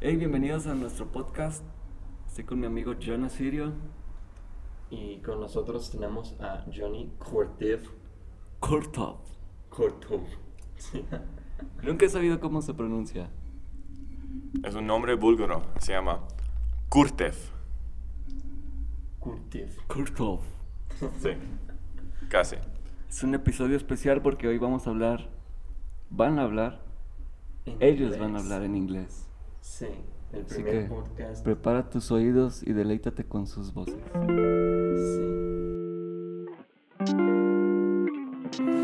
Hey, 0.00 0.16
bienvenidos 0.16 0.66
a 0.66 0.74
nuestro 0.74 1.06
podcast. 1.06 1.64
Estoy 2.26 2.44
con 2.44 2.60
mi 2.60 2.66
amigo 2.66 2.94
Jonah 3.04 3.28
Sirio. 3.28 3.72
Y 4.90 5.18
con 5.18 5.40
nosotros 5.40 5.90
tenemos 5.90 6.36
a 6.40 6.64
Johnny 6.74 7.12
Kortev. 7.18 7.80
Kurtov. 8.60 9.18
Kortov. 9.68 10.22
Sí. 10.76 11.04
Nunca 11.82 12.06
he 12.06 12.08
sabido 12.08 12.40
cómo 12.40 12.62
se 12.62 12.74
pronuncia. 12.74 13.28
Es 14.64 14.74
un 14.74 14.86
nombre 14.86 15.14
búlgaro, 15.14 15.62
se 15.80 15.92
llama 15.92 16.20
Kurtev. 16.88 17.34
Kurtev. 19.20 19.76
Kurtov. 19.86 20.40
Sí, 21.20 21.30
casi. 22.28 22.56
Es 23.08 23.22
un 23.22 23.32
episodio 23.34 23.76
especial 23.76 24.20
porque 24.20 24.48
hoy 24.48 24.58
vamos 24.58 24.86
a 24.88 24.90
hablar, 24.90 25.28
van 26.10 26.40
a 26.40 26.42
hablar, 26.42 26.80
En 27.66 27.76
ellos 27.80 28.00
inglés. 28.14 28.20
van 28.20 28.34
a 28.34 28.40
hablar 28.40 28.62
en 28.64 28.74
inglés. 28.74 29.27
Sí, 29.70 29.84
el 30.32 30.44
Así 30.46 30.54
primer 30.54 30.72
que 30.72 30.88
podcast. 30.88 31.44
prepara 31.44 31.88
tus 31.90 32.10
oídos 32.10 32.62
y 32.66 32.72
deleítate 32.72 33.24
con 33.24 33.46
sus 33.46 33.72
voces. 33.74 33.94
Sí. 34.96 35.22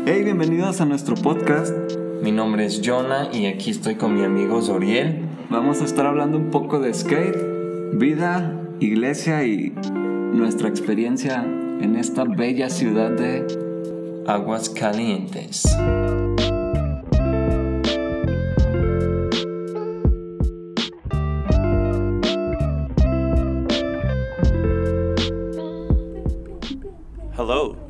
Hey, 0.05 0.23
bienvenidos 0.23 0.79
a 0.81 0.85
nuestro 0.85 1.15
podcast. 1.15 1.75
Mi 2.21 2.31
nombre 2.31 2.65
es 2.65 2.81
Jonah 2.85 3.29
y 3.33 3.47
aquí 3.47 3.71
estoy 3.71 3.95
con 3.95 4.13
mi 4.13 4.23
amigo 4.23 4.61
Zoriel. 4.61 5.25
Vamos 5.49 5.81
a 5.81 5.85
estar 5.85 6.05
hablando 6.05 6.37
un 6.37 6.51
poco 6.51 6.79
de 6.79 6.93
skate, 6.93 7.97
vida, 7.97 8.55
iglesia 8.79 9.43
y 9.43 9.71
nuestra 9.71 10.69
experiencia 10.69 11.43
en 11.43 11.95
esta 11.95 12.23
bella 12.25 12.69
ciudad 12.69 13.09
de 13.09 14.23
Aguas 14.27 14.69
Calientes. 14.69 15.65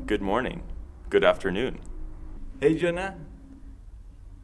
Good 0.06 0.22
morning, 0.22 0.62
good 1.10 1.24
afternoon. 1.24 1.80
Hey 2.62 2.76
Jonah, 2.76 3.16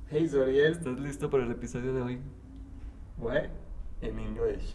Hey 0.09 0.27
Zoriel. 0.27 0.71
¿estás 0.75 0.99
listo 0.99 1.29
para 1.29 1.43
el 1.43 1.51
episodio 1.51 1.93
de 1.93 2.01
hoy? 2.01 2.19
What? 3.17 3.49
In 4.01 4.19
English. 4.19 4.73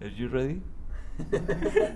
Are 0.00 0.08
you 0.08 0.28
ready? 0.28 0.62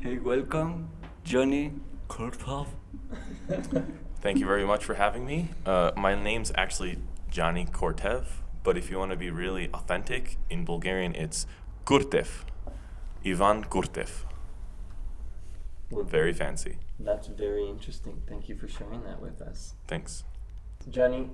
Hey, 0.00 0.18
welcome, 0.18 0.88
Johnny 1.22 1.74
Kurtov. 2.08 2.66
Thank 4.20 4.38
you 4.40 4.46
very 4.46 4.64
much 4.66 4.84
for 4.84 4.94
having 4.94 5.24
me. 5.24 5.50
Uh, 5.64 5.92
my 5.96 6.16
name's 6.20 6.50
actually 6.56 6.98
Johnny 7.30 7.66
Kortev, 7.66 8.24
but 8.64 8.76
if 8.76 8.90
you 8.90 8.98
want 8.98 9.12
to 9.12 9.16
be 9.16 9.30
really 9.30 9.70
authentic, 9.72 10.38
in 10.50 10.64
Bulgarian 10.64 11.14
it's 11.14 11.46
Kurtev. 11.86 12.42
Ivan 13.24 13.62
Kurtev. 13.64 14.24
Well, 15.92 16.04
Very 16.04 16.32
fancy. 16.32 16.78
That's 16.98 17.26
very 17.26 17.68
interesting. 17.68 18.22
Thank 18.26 18.48
you 18.48 18.56
for 18.56 18.66
sharing 18.66 19.02
that 19.04 19.20
with 19.20 19.42
us. 19.42 19.74
Thanks. 19.86 20.24
Johnny, 20.88 21.28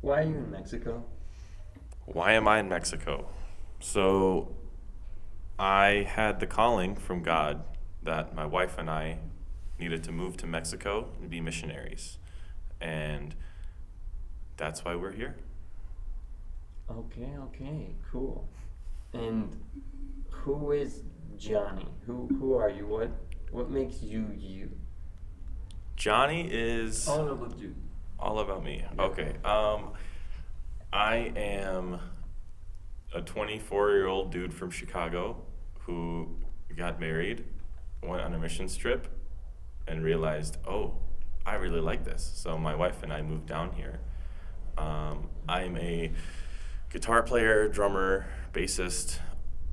why 0.00 0.20
are 0.20 0.22
you 0.22 0.36
in 0.36 0.50
Mexico? 0.50 1.04
Why 2.06 2.32
am 2.32 2.46
I 2.46 2.60
in 2.60 2.68
Mexico? 2.68 3.28
So, 3.80 4.54
I 5.58 6.06
had 6.08 6.38
the 6.38 6.46
calling 6.46 6.94
from 6.94 7.22
God 7.22 7.64
that 8.02 8.34
my 8.34 8.46
wife 8.46 8.78
and 8.78 8.88
I 8.88 9.18
needed 9.78 10.04
to 10.04 10.12
move 10.12 10.36
to 10.38 10.46
Mexico 10.46 11.08
and 11.20 11.28
be 11.28 11.40
missionaries. 11.40 12.18
And 12.80 13.34
that's 14.56 14.84
why 14.84 14.94
we're 14.94 15.12
here. 15.12 15.36
Okay, 16.90 17.30
okay, 17.46 17.94
cool. 18.10 18.48
And 19.12 19.56
who 20.30 20.72
is 20.72 21.02
Johnny? 21.36 21.88
Who 22.06 22.28
who 22.38 22.54
are 22.54 22.70
you? 22.70 22.86
What 22.86 23.10
what 23.52 23.70
makes 23.70 24.02
you 24.02 24.26
you? 24.36 24.70
Johnny 25.96 26.48
is 26.50 27.06
All 27.06 27.28
about 27.28 27.56
you. 27.58 27.74
all 28.18 28.40
about 28.40 28.64
me. 28.64 28.84
Okay. 28.98 29.34
Um, 29.44 29.92
I 30.92 31.32
am 31.36 32.00
a 33.14 33.20
24 33.20 33.90
year 33.90 34.06
old 34.06 34.32
dude 34.32 34.52
from 34.52 34.70
Chicago 34.70 35.36
who 35.80 36.36
got 36.76 36.98
married, 36.98 37.44
went 38.02 38.22
on 38.22 38.34
a 38.34 38.38
mission 38.38 38.68
trip, 38.68 39.06
and 39.86 40.02
realized, 40.02 40.56
oh, 40.66 40.94
I 41.44 41.54
really 41.56 41.80
like 41.80 42.04
this. 42.04 42.32
So 42.34 42.56
my 42.58 42.74
wife 42.74 43.02
and 43.02 43.12
I 43.12 43.20
moved 43.22 43.46
down 43.46 43.72
here. 43.72 44.00
Um, 44.78 45.28
I'm 45.48 45.76
a 45.76 46.12
guitar 46.90 47.22
player, 47.22 47.68
drummer, 47.68 48.26
bassist, 48.52 49.18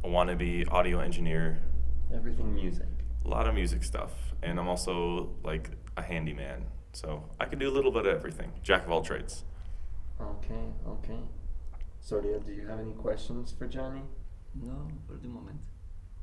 a 0.03 0.07
wannabe 0.07 0.69
audio 0.71 0.99
engineer, 0.99 1.59
Everything 2.13 2.53
music. 2.55 2.87
A 3.25 3.27
lot 3.27 3.47
of 3.47 3.53
music 3.53 3.83
stuff. 3.83 4.11
And 4.41 4.59
I'm 4.59 4.67
also 4.67 5.29
like 5.43 5.71
a 5.97 6.01
handyman. 6.01 6.65
So 6.93 7.23
I 7.39 7.45
can 7.45 7.59
do 7.59 7.69
a 7.69 7.73
little 7.73 7.91
bit 7.91 8.05
of 8.05 8.15
everything. 8.15 8.51
Jack 8.63 8.85
of 8.85 8.91
all 8.91 9.01
trades. 9.01 9.43
Okay, 10.21 10.73
okay. 10.87 11.19
Sordia, 12.05 12.43
do 12.45 12.51
you 12.51 12.67
have 12.67 12.79
any 12.79 12.93
questions 12.93 13.53
for 13.57 13.67
Johnny? 13.67 14.01
No, 14.55 14.87
for 15.07 15.13
the 15.13 15.27
moment. 15.27 15.59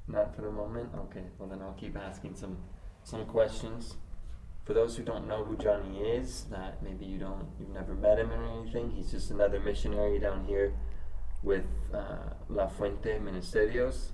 Not 0.09 0.34
for 0.34 0.43
the 0.43 0.51
moment. 0.51 0.91
Okay, 0.95 1.25
well 1.39 1.49
then 1.49 1.62
I'll 1.62 1.75
keep 1.75 1.97
asking 1.97 2.34
some 2.34 2.59
some 3.05 3.25
questions. 3.27 3.97
For 4.65 4.75
those 4.75 4.97
who 4.97 5.05
don't 5.05 5.28
know 5.28 5.45
who 5.45 5.57
Johnny 5.57 6.01
is, 6.01 6.47
that 6.51 6.83
maybe 6.83 7.05
you 7.05 7.19
don't, 7.19 7.47
you've 7.61 7.71
never 7.71 7.95
met 7.95 8.19
him 8.19 8.33
or 8.33 8.43
anything. 8.43 8.91
He's 8.91 9.13
just 9.13 9.31
another 9.31 9.61
missionary 9.61 10.19
down 10.19 10.45
here 10.45 10.75
with 11.45 11.67
uh, 11.95 12.34
La 12.49 12.67
Fuente 12.67 13.21
Ministerios. 13.21 14.09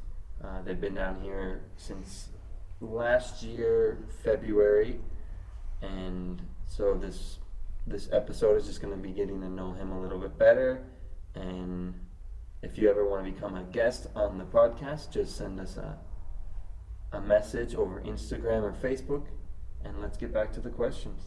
Uh, 0.45 0.61
they've 0.63 0.79
been 0.79 0.95
down 0.95 1.23
here 1.23 1.63
since 1.79 2.29
last 2.83 3.43
year 3.43 3.99
February, 4.23 5.01
and 5.81 6.43
so 6.67 6.95
this 6.95 7.39
this 7.87 8.09
episode 8.13 8.57
is 8.57 8.67
just 8.67 8.81
going 8.81 8.95
to 8.95 9.01
be 9.01 9.11
getting 9.11 9.41
to 9.41 9.49
know 9.49 9.73
him 9.73 9.91
a 9.91 10.01
little 10.01 10.19
bit 10.19 10.39
better. 10.39 10.85
And 11.35 11.95
if 12.63 12.79
you 12.79 12.89
ever 12.91 13.09
want 13.09 13.25
to 13.25 13.33
become 13.33 13.57
a 13.57 13.65
guest 13.65 14.07
on 14.15 14.39
the 14.39 14.45
podcast, 14.45 15.11
just 15.11 15.37
send 15.37 15.59
us 15.59 15.77
a 15.77 15.99
a 17.13 17.21
message 17.21 17.75
over 17.75 18.01
Instagram 18.01 18.63
or 18.63 18.73
Facebook, 18.73 19.27
and 19.85 20.01
let's 20.01 20.17
get 20.17 20.33
back 20.33 20.53
to 20.53 20.61
the 20.61 20.71
questions. 20.71 21.25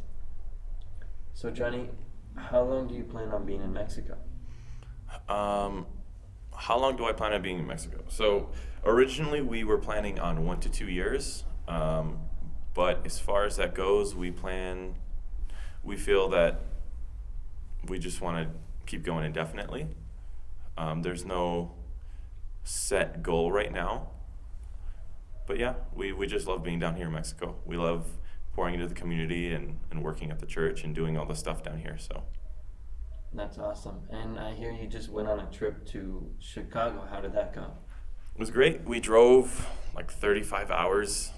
So, 1.33 1.51
Johnny, 1.51 1.89
how 2.35 2.63
long 2.63 2.87
do 2.87 2.95
you 2.95 3.03
plan 3.03 3.29
on 3.29 3.45
being 3.45 3.61
in 3.61 3.72
Mexico? 3.72 4.17
Um, 5.29 5.85
how 6.57 6.79
long 6.79 6.95
do 6.95 7.05
I 7.05 7.13
plan 7.13 7.33
on 7.33 7.41
being 7.41 7.59
in 7.59 7.67
Mexico? 7.67 8.03
So 8.07 8.49
originally 8.83 9.41
we 9.41 9.63
were 9.63 9.77
planning 9.77 10.19
on 10.19 10.45
one 10.45 10.59
to 10.61 10.69
two 10.69 10.88
years, 10.88 11.43
um, 11.67 12.19
but 12.73 13.05
as 13.05 13.19
far 13.19 13.45
as 13.45 13.57
that 13.57 13.73
goes, 13.73 14.16
we 14.16 14.31
plan. 14.31 14.95
We 15.83 15.97
feel 15.97 16.29
that 16.29 16.61
we 17.88 17.99
just 17.99 18.21
want 18.21 18.47
to 18.47 18.55
keep 18.85 19.03
going 19.03 19.23
indefinitely. 19.23 19.88
Um, 20.77 21.03
there's 21.03 21.25
no 21.25 21.73
set 22.63 23.22
goal 23.22 23.51
right 23.51 23.72
now, 23.72 24.07
but 25.47 25.59
yeah, 25.59 25.75
we, 25.93 26.11
we 26.11 26.27
just 26.27 26.47
love 26.47 26.63
being 26.63 26.79
down 26.79 26.95
here 26.95 27.07
in 27.07 27.13
Mexico. 27.13 27.55
We 27.66 27.77
love 27.77 28.07
pouring 28.53 28.73
into 28.73 28.87
the 28.87 28.95
community 28.95 29.53
and, 29.53 29.79
and 29.91 30.03
working 30.03 30.31
at 30.31 30.39
the 30.39 30.45
church 30.45 30.83
and 30.83 30.95
doing 30.95 31.17
all 31.17 31.25
the 31.25 31.35
stuff 31.35 31.63
down 31.63 31.79
here. 31.79 31.97
So. 31.97 32.23
That's 33.35 33.57
awesome. 33.57 34.00
And 34.09 34.40
I 34.40 34.53
hear 34.53 34.72
you 34.72 34.88
just 34.88 35.09
went 35.09 35.28
on 35.28 35.41
a 35.41 35.46
trip 35.51 35.85
to 35.88 36.25
Chicago. 36.40 37.06
How 37.09 37.19
did 37.19 37.34
that 37.34 37.53
go? 37.53 37.63
It 38.34 38.40
was 38.40 38.50
great. 38.50 38.85
We 38.85 39.01
drove 39.01 39.68
like 39.94 40.09
35 40.09 40.72
hours 40.72 41.31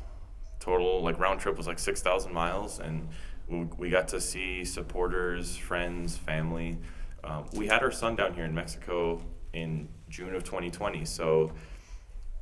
total. 0.60 1.02
Like 1.02 1.20
round 1.20 1.40
trip 1.40 1.58
was 1.58 1.66
like 1.66 1.80
6,000 1.80 2.32
miles, 2.32 2.80
and 2.80 3.10
we, 3.48 3.90
got 3.90 4.08
to 4.10 4.22
see 4.22 4.64
supporters, 4.64 5.56
friends, 5.56 6.16
family. 6.18 6.78
Um, 7.24 7.46
we 7.54 7.66
had 7.66 7.82
our 7.82 7.92
son 7.92 8.16
down 8.16 8.34
here 8.34 8.46
in 8.46 8.54
Mexico 8.54 9.22
in 9.54 9.90
June 10.10 10.36
of 10.36 10.44
2020, 10.44 11.04
so 11.06 11.52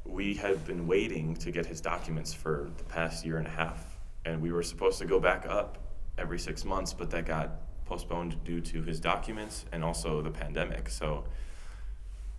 we 0.06 0.34
had 0.34 0.66
been 0.66 0.86
waiting 0.86 1.34
to 1.36 1.52
get 1.52 1.66
his 1.66 1.80
documents 1.80 2.34
for 2.34 2.72
the 2.78 2.84
past 2.84 3.26
year 3.26 3.38
and 3.38 3.48
a 3.48 3.52
half, 3.52 4.00
and 4.26 4.42
we 4.42 4.52
were 4.52 4.64
supposed 4.64 5.00
to 5.00 5.06
go 5.06 5.20
back 5.20 5.46
up 5.48 5.78
every 6.18 6.40
six 6.40 6.66
months, 6.66 6.94
but 6.94 7.10
that 7.12 7.26
got 7.26 7.65
postponed 7.86 8.44
due 8.44 8.62
to 8.62 8.82
his 8.82 9.00
documents 9.00 9.66
and 9.72 9.84
also 9.84 10.22
the 10.22 10.32
pandemic. 10.32 10.90
So 10.90 11.26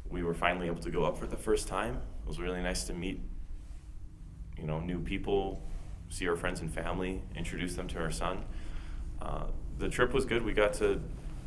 we 0.09 0.23
were 0.23 0.35
finally 0.35 0.67
able 0.67 0.83
to 0.83 0.91
go 0.91 1.05
up 1.05 1.17
for 1.17 1.27
the 1.27 1.37
first 1.37 1.69
time. 1.69 1.95
It 1.95 2.29
was 2.29 2.39
really 2.41 2.63
nice 2.63 2.85
to 2.85 2.93
meet, 2.93 3.21
you 4.59 4.65
know, 4.65 4.81
new 4.81 5.01
people, 5.01 5.63
see 6.09 6.29
our 6.29 6.37
friends 6.37 6.61
and 6.61 6.73
family, 6.73 7.23
introduce 7.35 7.75
them 7.75 7.89
to 7.89 8.01
our 8.01 8.11
son. 8.11 8.45
Uh, 9.21 9.45
the 9.79 9.89
trip 9.89 10.13
was 10.13 10.25
good. 10.25 10.45
We 10.45 10.53
got 10.53 10.73
to 10.75 11.01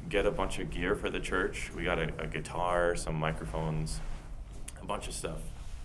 get 0.07 0.25
a 0.25 0.31
bunch 0.31 0.59
of 0.59 0.69
gear 0.69 0.95
for 0.95 1.09
the 1.09 1.19
church. 1.19 1.71
We 1.75 1.83
got 1.83 1.99
a, 1.99 2.11
a 2.19 2.27
guitar, 2.27 2.95
some 2.95 3.15
microphones, 3.15 3.99
a 4.81 4.85
bunch 4.85 5.07
of 5.07 5.13
stuff, 5.13 5.39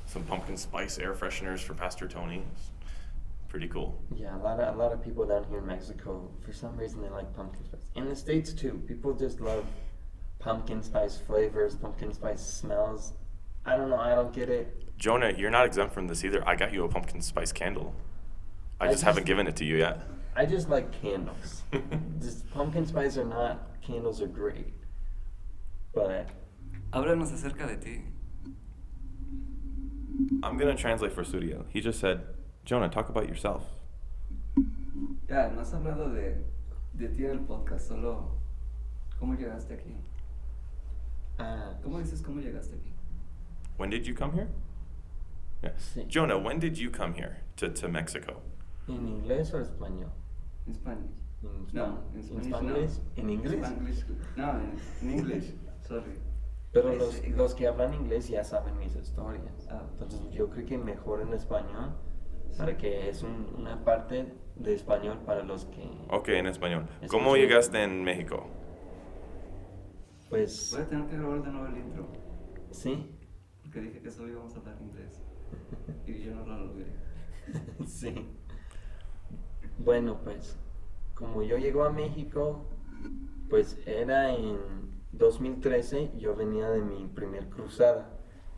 some 0.06 0.22
pumpkin 0.24 0.56
spice 0.56 0.98
air 0.98 1.14
fresheners 1.14 1.60
for 1.60 1.74
Pastor 1.74 2.08
Tony. 2.08 2.42
It's 3.54 3.60
pretty 3.60 3.72
cool. 3.72 4.02
Yeah, 4.12 4.36
a 4.36 4.42
lot 4.42 4.58
of 4.58 4.74
a 4.74 4.76
lot 4.76 4.92
of 4.92 5.00
people 5.00 5.24
down 5.24 5.44
here 5.44 5.58
in 5.58 5.66
Mexico, 5.66 6.28
for 6.44 6.52
some 6.52 6.76
reason, 6.76 7.00
they 7.02 7.08
like 7.08 7.32
pumpkin 7.36 7.64
spice. 7.64 7.88
In 7.94 8.08
the 8.08 8.16
states 8.16 8.52
too, 8.52 8.82
people 8.88 9.14
just 9.14 9.40
love 9.40 9.64
pumpkin 10.40 10.82
spice 10.82 11.18
flavors, 11.18 11.76
pumpkin 11.76 12.12
spice 12.12 12.40
smells. 12.44 13.12
I 13.64 13.76
don't 13.76 13.90
know. 13.90 14.00
I 14.00 14.16
don't 14.16 14.32
get 14.32 14.48
it. 14.48 14.98
Jonah, 14.98 15.32
you're 15.38 15.52
not 15.52 15.66
exempt 15.66 15.94
from 15.94 16.08
this 16.08 16.24
either. 16.24 16.42
I 16.48 16.56
got 16.56 16.72
you 16.72 16.84
a 16.84 16.88
pumpkin 16.88 17.22
spice 17.22 17.52
candle. 17.52 17.94
I 18.80 18.88
I 18.88 18.90
just 18.90 19.04
haven't 19.04 19.20
just- 19.22 19.28
given 19.28 19.46
it 19.46 19.54
to 19.56 19.64
you 19.64 19.76
yet. 19.76 20.00
I 20.34 20.46
just 20.46 20.68
like 20.68 20.90
candles. 21.00 21.62
just 22.20 22.50
pumpkin 22.50 22.84
spice 22.86 23.16
or 23.16 23.24
not, 23.24 23.80
candles 23.82 24.20
are 24.20 24.26
great. 24.26 24.74
But 25.94 26.26
Háblanos 26.92 27.32
acerca 27.32 27.68
de 27.68 27.76
ti. 27.76 28.02
I'm 30.42 30.58
gonna 30.58 30.74
translate 30.74 31.12
for 31.12 31.22
Studio. 31.22 31.64
He 31.68 31.80
just 31.80 32.00
said, 32.00 32.33
Jonah, 32.64 32.88
talk 32.88 33.08
about 33.08 33.28
yourself. 33.28 33.62
Ya, 35.28 35.48
no 35.50 35.60
has 35.60 35.72
hablado 35.74 36.12
de, 36.12 36.44
de 36.94 37.08
ti 37.08 37.24
en 37.24 37.30
el 37.32 37.38
podcast, 37.40 37.88
solo 37.88 38.30
cómo 39.18 39.34
llegaste 39.34 39.74
aquí. 39.74 39.94
uh, 41.38 41.74
¿Cómo 41.82 41.98
dices 41.98 42.22
cómo 42.22 42.40
llegaste 42.40 42.74
aquí? 42.76 42.92
When 43.76 43.90
did 43.90 44.06
you 44.06 44.14
come 44.14 44.32
here? 44.32 44.48
Yeah. 45.62 45.72
Sí. 45.78 46.06
Jonah, 46.08 46.38
when 46.38 46.58
did 46.60 46.76
you 46.78 46.90
come 46.90 47.14
here 47.14 47.38
to, 47.56 47.68
to 47.70 47.88
Mexico? 47.88 48.40
¿en 48.86 49.08
inglés 49.08 49.52
o 49.54 49.60
español? 49.60 50.10
En 50.66 50.74
Spanish. 50.74 51.10
No, 51.72 51.98
span- 52.12 52.14
en 52.14 52.20
en 52.38 52.44
Spanish 52.44 52.98
no. 53.16 53.22
¿En 53.22 53.30
inglés? 53.30 54.04
No, 54.36 54.50
en, 54.60 54.78
en 55.02 55.10
English. 55.18 55.54
Sorry. 55.86 56.18
Pero 56.72 56.94
los, 56.94 57.26
los 57.28 57.54
que 57.54 57.66
hablan 57.66 57.94
inglés 57.94 58.28
ya 58.28 58.42
saben 58.44 58.76
mis 58.78 58.94
historias. 58.96 59.68
Ah. 59.70 59.82
Entonces 59.92 60.20
yo 60.32 60.48
creo 60.50 60.66
que 60.66 60.78
mejor 60.78 61.20
en 61.22 61.32
español, 61.34 61.94
para 62.56 62.76
que 62.76 63.08
es 63.08 63.22
un- 63.22 63.54
una 63.58 63.84
parte 63.84 64.32
de 64.56 64.74
español 64.74 65.18
para 65.26 65.42
los 65.42 65.64
que... 65.66 65.82
Ok, 66.10 66.28
en 66.28 66.46
español. 66.46 66.86
Es 67.00 67.10
¿Cómo 67.10 67.36
llegaste 67.36 67.82
en 67.82 68.02
México? 68.04 68.46
Pues 70.30 70.72
Voy 70.72 70.82
a 70.82 70.88
tener 70.88 71.06
que 71.08 71.16
grabar 71.16 71.42
de 71.42 71.50
nuevo 71.50 71.66
el 71.68 71.76
intro. 71.78 72.06
sí, 72.70 73.10
Porque 73.62 73.80
dije 73.80 74.00
que 74.00 74.10
solo 74.10 74.30
íbamos 74.32 74.54
a 74.54 74.58
hablar 74.58 74.76
inglés. 74.80 75.22
Y 76.06 76.20
yo 76.22 76.34
no 76.34 76.44
lo 76.46 76.66
logré. 76.66 76.86
sí. 77.86 78.28
Bueno, 79.78 80.20
pues 80.22 80.56
como 81.14 81.42
yo 81.42 81.56
llego 81.58 81.84
a 81.84 81.90
México, 81.90 82.66
pues 83.48 83.78
era 83.86 84.34
en 84.34 84.58
2013, 85.12 86.12
yo 86.18 86.34
venía 86.34 86.68
de 86.70 86.80
mi 86.82 87.06
primer 87.06 87.48
cruzada, 87.48 88.10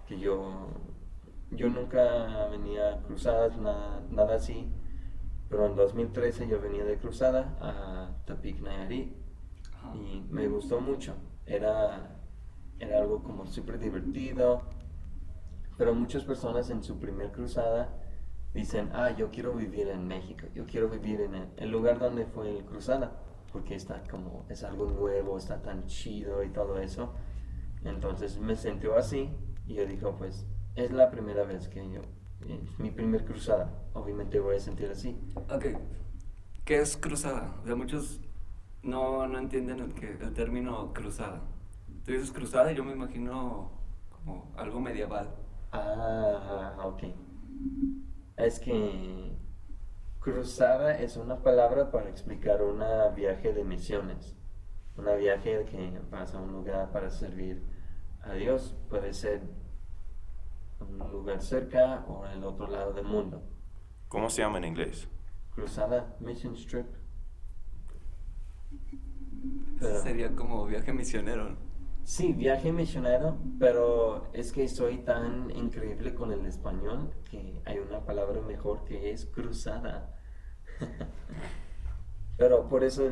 que 0.07 0.19
yo, 0.19 0.69
yo 1.51 1.69
nunca 1.69 2.49
venía 2.49 2.95
a 2.95 3.03
cruzadas, 3.03 3.57
nada, 3.59 4.03
nada 4.11 4.37
así, 4.37 4.73
pero 5.49 5.67
en 5.67 5.77
2013 5.77 6.49
yo 6.49 6.61
venía 6.61 6.85
de 6.85 6.99
cruzada 6.99 7.57
a 7.61 8.17
Tepic, 8.27 8.61
Nayarit, 8.61 9.17
y 9.95 10.25
me 10.31 10.49
gustó 10.49 10.81
mucho. 10.81 11.15
Era, 11.47 12.21
era 12.79 12.99
algo 12.99 13.23
como 13.23 13.47
súper 13.47 13.79
divertido, 13.79 14.63
pero 15.79 15.95
muchas 15.95 16.25
personas 16.25 16.71
en 16.71 16.83
su 16.83 16.99
primer 16.99 17.31
cruzada 17.31 18.03
dicen, 18.53 18.91
ah, 18.93 19.11
yo 19.11 19.31
quiero 19.31 19.53
vivir 19.55 19.89
en 19.89 20.07
México, 20.09 20.47
yo 20.55 20.67
quiero 20.67 20.89
vivir 20.89 21.21
en 21.21 21.35
el, 21.35 21.49
el 21.57 21.71
lugar 21.71 21.99
donde 21.99 22.27
fue 22.27 22.51
el 22.51 22.65
cruzada, 22.65 23.13
porque 23.53 23.75
está 23.75 24.03
como, 24.11 24.47
es 24.49 24.65
algo 24.65 24.87
nuevo, 24.87 25.39
está 25.39 25.63
tan 25.63 25.87
chido 25.87 26.43
y 26.43 26.49
todo 26.49 26.81
eso. 26.81 27.15
Entonces 27.85 28.39
me 28.39 28.57
sentió 28.57 28.97
así 28.97 29.31
y 29.67 29.75
yo 29.75 29.87
dije, 29.87 30.07
pues 30.19 30.47
es 30.77 30.93
la 30.93 31.11
primera 31.11 31.45
vez 31.45 31.69
que 31.69 31.91
yo, 31.91 32.03
es 32.49 32.79
mi 32.79 32.91
primer 32.91 33.25
cruzada, 33.25 33.73
obviamente 33.95 34.39
voy 34.39 34.57
a 34.57 34.61
sentir 34.61 34.91
así. 34.91 35.17
Ok. 35.51 35.67
¿Qué 36.65 36.81
es 36.81 36.97
cruzada? 36.97 37.57
O 37.63 37.67
sea, 37.67 37.77
muchos 37.77 38.21
no, 38.83 39.27
no 39.27 39.39
entienden 39.39 39.81
el, 39.81 39.95
que, 39.95 40.13
el 40.13 40.33
término 40.35 40.93
cruzada. 40.93 41.43
Tú 42.05 42.13
dices 42.13 42.31
cruzada 42.31 42.73
y 42.73 42.77
yo 42.77 42.85
me 42.85 42.93
imagino 42.93 43.73
como 44.11 44.53
algo 44.57 44.81
medieval. 44.81 45.35
Ah, 45.73 46.77
ok. 46.85 47.05
Es 48.37 48.61
que 48.61 49.37
cruzada 50.21 50.99
es 50.99 51.17
una 51.17 51.43
palabra 51.43 51.91
para 51.91 52.09
explicar 52.11 52.63
un 52.63 52.83
viaje 53.15 53.53
de 53.53 53.65
misiones. 53.65 54.37
Un 54.97 55.07
viaje 55.19 55.65
que 55.65 56.01
vas 56.11 56.35
a 56.35 56.41
un 56.41 56.53
lugar 56.53 56.91
para 56.93 57.11
servir 57.11 57.63
a 58.23 58.33
Dios. 58.35 58.77
Puede 58.89 59.13
ser 59.13 59.43
un 60.81 60.99
lugar 61.11 61.41
cerca 61.43 62.05
o 62.09 62.27
en 62.27 62.33
el 62.33 62.45
otro 62.45 62.67
lado 62.69 62.93
del 62.93 63.05
mundo. 63.05 63.43
¿Cómo 64.09 64.31
se 64.31 64.43
llama 64.43 64.59
en 64.59 64.65
inglés? 64.65 65.09
Cruzada, 65.55 66.17
mission 66.21 66.55
trip. 66.55 66.87
Pero- 69.79 70.03
Sería 70.03 70.35
como 70.35 70.67
viaje 70.67 70.93
misionero. 70.93 71.51
¿no? 71.51 71.57
Sí, 72.05 72.33
viaje 72.33 72.73
misionero, 72.73 73.37
pero 73.59 74.33
es 74.33 74.53
que 74.53 74.69
soy 74.69 74.99
tan 74.99 75.51
increíble 75.51 76.15
con 76.15 76.31
el 76.31 76.47
español 76.47 77.11
que 77.29 77.61
hay 77.65 77.79
una 77.79 78.05
palabra 78.05 78.41
mejor 78.43 78.85
que 78.85 79.11
es 79.11 79.27
cruzada. 79.27 80.15
pero 82.37 82.69
por 82.69 82.85
eso 82.85 83.11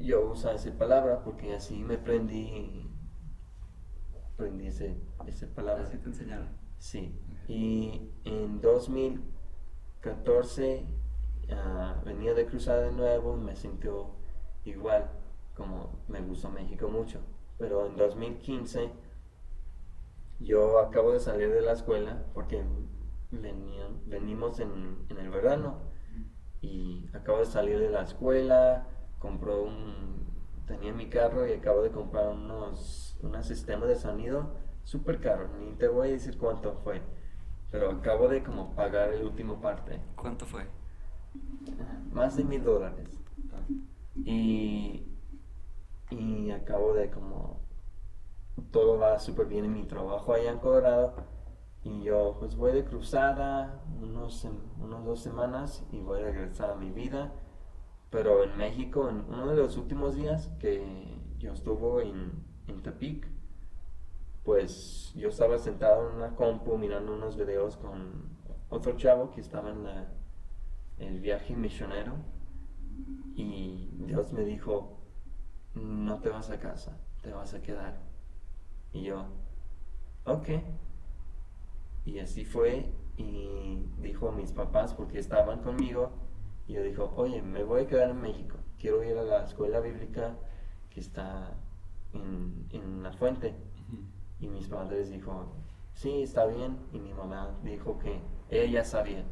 yo 0.00 0.30
uso 0.30 0.52
esa 0.52 0.70
palabra, 0.78 1.24
porque 1.24 1.54
así 1.54 1.82
me 1.82 1.94
aprendí, 1.94 2.88
aprendí 4.34 4.68
ese, 4.68 5.00
esa 5.26 5.48
palabra. 5.48 5.82
Así 5.84 5.98
te 5.98 6.06
enseñaron. 6.06 6.57
Sí, 6.78 7.14
y 7.48 8.10
en 8.24 8.60
2014 8.60 10.86
ah, 11.50 12.00
venía 12.04 12.34
de 12.34 12.46
cruzada 12.46 12.82
de 12.82 12.92
nuevo 12.92 13.36
y 13.36 13.40
me 13.40 13.56
sintió 13.56 14.10
igual, 14.64 15.10
como 15.54 16.04
me 16.08 16.20
gustó 16.20 16.50
México 16.50 16.88
mucho. 16.88 17.20
Pero 17.58 17.86
en 17.86 17.96
2015 17.96 18.90
yo 20.40 20.78
acabo 20.78 21.12
de 21.12 21.20
salir 21.20 21.52
de 21.52 21.62
la 21.62 21.72
escuela 21.72 22.24
porque 22.32 22.64
venimos 24.06 24.60
en, 24.60 25.04
en 25.08 25.18
el 25.18 25.30
verano 25.30 25.78
y 26.60 27.08
acabo 27.12 27.38
de 27.38 27.46
salir 27.46 27.78
de 27.78 27.90
la 27.90 28.02
escuela, 28.02 28.86
compró 29.18 29.64
un, 29.64 30.26
tenía 30.66 30.92
mi 30.92 31.08
carro 31.08 31.46
y 31.46 31.52
acabo 31.52 31.82
de 31.82 31.90
comprar 31.90 32.28
unos, 32.28 33.18
un 33.22 33.42
sistema 33.42 33.86
de 33.86 33.96
sonido 33.96 34.54
súper 34.88 35.20
caro, 35.20 35.48
ni 35.58 35.74
te 35.74 35.86
voy 35.86 36.08
a 36.08 36.12
decir 36.12 36.38
cuánto 36.38 36.72
fue, 36.82 37.02
pero 37.70 37.90
acabo 37.90 38.26
de 38.26 38.42
como 38.42 38.74
pagar 38.74 39.12
el 39.12 39.22
último 39.26 39.60
parte, 39.60 40.00
¿Cuánto 40.16 40.46
fue? 40.46 40.66
más 42.10 42.36
de 42.38 42.44
mil 42.44 42.64
dólares. 42.64 43.20
Y, 44.24 45.06
y 46.10 46.50
acabo 46.52 46.94
de 46.94 47.10
como, 47.10 47.60
todo 48.70 48.98
va 48.98 49.18
súper 49.18 49.46
bien 49.46 49.66
en 49.66 49.74
mi 49.74 49.84
trabajo 49.84 50.32
allá 50.32 50.52
en 50.52 50.58
Colorado. 50.58 51.16
Y 51.84 52.02
yo 52.04 52.36
pues 52.38 52.56
voy 52.56 52.72
de 52.72 52.84
cruzada 52.84 53.82
unos, 54.00 54.46
unos 54.80 55.04
dos 55.04 55.20
semanas 55.20 55.86
y 55.92 56.00
voy 56.00 56.20
a 56.20 56.24
regresar 56.24 56.70
a 56.70 56.76
mi 56.76 56.90
vida. 56.90 57.34
Pero 58.10 58.42
en 58.42 58.56
México, 58.56 59.10
en 59.10 59.26
uno 59.28 59.48
de 59.48 59.56
los 59.56 59.76
últimos 59.76 60.16
días 60.16 60.50
que 60.58 61.20
yo 61.38 61.52
estuve 61.52 62.08
en, 62.08 62.32
en 62.68 62.82
Tepic, 62.82 63.37
pues 64.48 65.12
yo 65.14 65.28
estaba 65.28 65.58
sentado 65.58 66.08
en 66.08 66.16
una 66.16 66.34
compu 66.34 66.78
mirando 66.78 67.12
unos 67.12 67.36
videos 67.36 67.76
con 67.76 68.30
otro 68.70 68.96
chavo 68.96 69.30
que 69.30 69.42
estaba 69.42 69.68
en 69.68 69.86
el 71.06 71.20
viaje 71.20 71.54
misionero 71.54 72.14
y 73.34 73.90
Dios 73.98 74.32
me 74.32 74.46
dijo, 74.46 75.00
no 75.74 76.20
te 76.20 76.30
vas 76.30 76.48
a 76.48 76.58
casa, 76.58 76.96
te 77.20 77.30
vas 77.30 77.52
a 77.52 77.60
quedar. 77.60 77.98
Y 78.94 79.02
yo, 79.02 79.26
ok. 80.24 80.48
Y 82.06 82.18
así 82.20 82.46
fue 82.46 82.90
y 83.18 83.84
dijo 84.00 84.30
a 84.30 84.32
mis 84.32 84.52
papás 84.52 84.94
porque 84.94 85.18
estaban 85.18 85.60
conmigo 85.60 86.12
y 86.66 86.72
yo 86.72 86.82
dijo, 86.82 87.12
oye, 87.16 87.42
me 87.42 87.64
voy 87.64 87.82
a 87.82 87.86
quedar 87.86 88.08
en 88.08 88.22
México, 88.22 88.56
quiero 88.78 89.04
ir 89.04 89.18
a 89.18 89.24
la 89.24 89.44
escuela 89.44 89.80
bíblica 89.80 90.38
que 90.88 91.00
está 91.00 91.54
en 92.14 93.02
la 93.02 93.12
fuente. 93.12 93.67
Y 94.40 94.48
mis 94.48 94.68
padres 94.68 95.10
dijo, 95.10 95.52
sí, 95.94 96.22
está 96.22 96.46
bien. 96.46 96.78
Y 96.92 97.00
mi 97.00 97.12
mamá 97.12 97.58
dijo 97.62 97.98
que 97.98 98.20
ella 98.50 98.84
sabía 98.84 99.24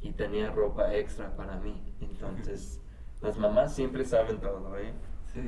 y 0.00 0.12
tenía 0.12 0.50
ropa 0.50 0.94
extra 0.94 1.34
para 1.36 1.56
mí. 1.56 1.94
Entonces, 2.00 2.80
las 3.22 3.38
mamás 3.38 3.74
siempre 3.74 4.04
saben 4.04 4.40
todo, 4.40 4.76
¿eh? 4.78 4.92
Sí. 5.32 5.40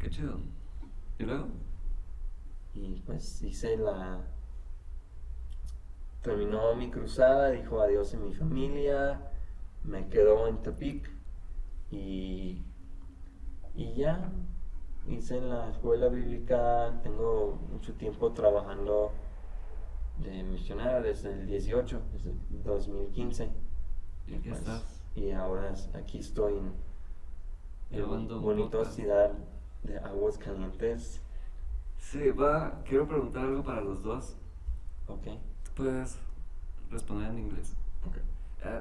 Qué 0.00 0.10
chido. 0.10 0.40
¿Y 1.18 1.24
luego? 1.24 1.48
Y 2.74 3.00
pues 3.00 3.42
hice 3.42 3.76
la... 3.76 4.20
Terminó 6.22 6.74
mi 6.76 6.90
cruzada, 6.90 7.50
dijo 7.50 7.80
adiós 7.80 8.14
a 8.14 8.16
mi 8.16 8.32
familia, 8.32 9.32
me 9.82 10.08
quedó 10.08 10.46
en 10.46 10.62
Tepic 10.62 11.10
y, 11.90 12.62
y 13.74 13.94
ya 13.94 14.30
hice 15.08 15.38
en 15.38 15.48
la 15.48 15.70
escuela 15.70 16.08
bíblica, 16.08 17.00
tengo 17.02 17.58
mucho 17.70 17.94
tiempo 17.94 18.32
trabajando 18.32 19.12
de 20.18 20.42
misionero 20.42 21.02
desde 21.02 21.32
el 21.32 21.46
18, 21.46 22.00
desde 22.12 22.30
el 22.30 22.62
2015. 22.62 23.50
Y 24.26 24.34
pues, 24.36 24.58
estás. 24.58 25.02
Y 25.14 25.30
ahora 25.32 25.74
aquí 25.94 26.18
estoy 26.18 26.54
en, 27.90 28.02
un 28.04 28.42
bonita 28.42 28.84
ciudad 28.84 29.32
de 29.82 29.98
aguas 29.98 30.38
calientes. 30.38 31.20
Sí, 31.98 32.30
va, 32.30 32.82
quiero 32.84 33.06
preguntar 33.06 33.44
algo 33.44 33.62
para 33.62 33.80
los 33.80 34.02
dos. 34.02 34.36
Ok. 35.08 35.28
Puedes 35.74 36.18
responder 36.90 37.30
en 37.30 37.38
inglés. 37.38 37.74
Okay. 38.08 38.22
Eh, 38.64 38.80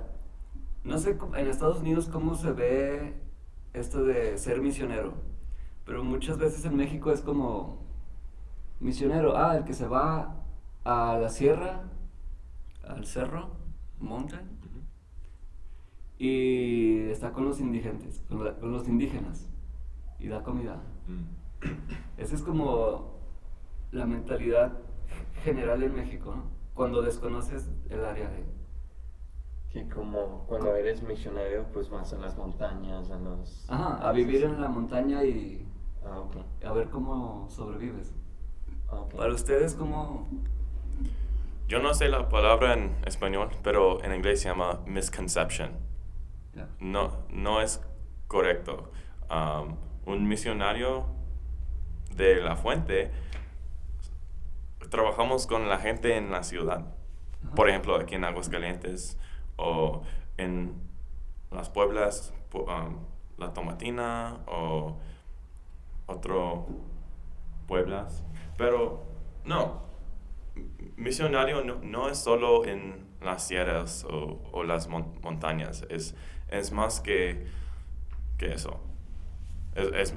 no 0.83 0.97
sé 0.97 1.17
en 1.35 1.47
Estados 1.47 1.79
Unidos 1.79 2.07
cómo 2.07 2.35
se 2.35 2.51
ve 2.51 3.13
esto 3.73 4.03
de 4.03 4.37
ser 4.37 4.61
misionero, 4.61 5.13
pero 5.91 6.05
muchas 6.05 6.37
veces 6.37 6.63
en 6.63 6.77
México 6.77 7.11
es 7.11 7.19
como 7.19 7.81
misionero, 8.79 9.35
ah, 9.35 9.57
el 9.57 9.65
que 9.65 9.73
se 9.73 9.89
va 9.89 10.37
a 10.85 11.17
la 11.17 11.27
sierra, 11.27 11.81
al 12.87 13.05
cerro, 13.05 13.49
mountain, 13.99 14.47
y 16.17 17.09
está 17.09 17.33
con 17.33 17.43
los 17.43 17.59
indigentes, 17.59 18.23
con, 18.29 18.45
la- 18.45 18.55
con 18.55 18.71
los 18.71 18.87
indígenas, 18.87 19.49
y 20.17 20.29
da 20.29 20.43
comida. 20.43 20.81
Mm. 21.07 22.21
Esa 22.21 22.35
es 22.35 22.41
como 22.41 23.17
la 23.91 24.05
mentalidad 24.05 24.71
general 25.43 25.83
en 25.83 25.93
México, 25.93 26.33
¿no? 26.33 26.43
Cuando 26.73 27.01
desconoces 27.01 27.69
el 27.89 28.05
área 28.05 28.29
de... 28.29 28.45
Que 29.71 29.89
como 29.89 30.45
cuando 30.47 30.73
eres 30.73 31.03
misionero, 31.03 31.65
pues 31.73 31.89
vas 31.89 32.13
a 32.13 32.17
las 32.17 32.37
montañas, 32.37 33.11
a 33.11 33.19
los... 33.19 33.69
Ajá, 33.69 34.07
a 34.07 34.13
vivir 34.13 34.45
en 34.45 34.61
la 34.61 34.69
montaña 34.69 35.25
y 35.25 35.67
Ah, 36.05 36.23
a 36.67 36.73
ver 36.73 36.89
cómo 36.89 37.47
sobrevives. 37.49 38.13
Ah. 38.89 39.03
Para 39.15 39.33
ustedes, 39.33 39.75
¿cómo...? 39.75 40.27
Yo 41.67 41.79
no 41.79 41.93
sé 41.93 42.09
la 42.09 42.27
palabra 42.27 42.73
en 42.73 42.95
español, 43.05 43.49
pero 43.63 44.03
en 44.03 44.13
inglés 44.13 44.41
se 44.41 44.49
llama 44.49 44.81
misconception. 44.85 45.71
No, 46.79 47.11
no 47.29 47.61
es 47.61 47.81
correcto. 48.27 48.91
Um, 49.29 49.77
un 50.05 50.27
misionario 50.27 51.05
de 52.13 52.41
la 52.41 52.57
fuente, 52.57 53.11
trabajamos 54.89 55.47
con 55.47 55.69
la 55.69 55.77
gente 55.77 56.17
en 56.17 56.29
la 56.31 56.43
ciudad. 56.43 56.93
Por 57.55 57.69
ejemplo, 57.69 57.95
aquí 57.95 58.15
en 58.15 58.25
Aguascalientes 58.25 59.17
o 59.55 60.03
en 60.37 60.73
las 61.51 61.69
Pueblas, 61.69 62.33
pu- 62.51 62.65
um, 62.67 62.97
La 63.37 63.53
Tomatina 63.53 64.39
o 64.47 64.97
otro 66.11 66.67
Pueblas. 67.67 68.23
Pero 68.57 69.03
no, 69.45 69.83
misionario 70.97 71.63
no, 71.63 71.75
no 71.81 72.09
es 72.09 72.17
solo 72.17 72.65
en 72.65 73.07
las 73.21 73.47
sierras 73.47 74.03
o, 74.05 74.41
o 74.51 74.63
las 74.63 74.87
mon- 74.87 75.19
montañas, 75.21 75.85
es, 75.89 76.15
es 76.49 76.71
más 76.71 76.99
que, 77.01 77.45
que 78.37 78.53
eso. 78.53 78.79
Es, 79.75 79.87
es, 79.93 80.13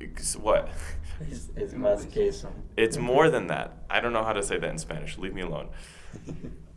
it's 0.00 0.36
what? 0.36 0.68
Es, 1.30 1.50
es 1.56 1.74
más 1.74 2.06
que 2.06 2.28
eso. 2.28 2.50
It's 2.76 2.98
more 2.98 3.30
than 3.30 3.48
that. 3.48 3.72
I 3.90 4.00
don't 4.00 4.12
know 4.12 4.22
how 4.24 4.32
to 4.32 4.42
say 4.42 4.58
that 4.58 4.70
in 4.70 4.78
Spanish. 4.78 5.18
Leave 5.18 5.34
me 5.34 5.42
alone. 5.42 5.68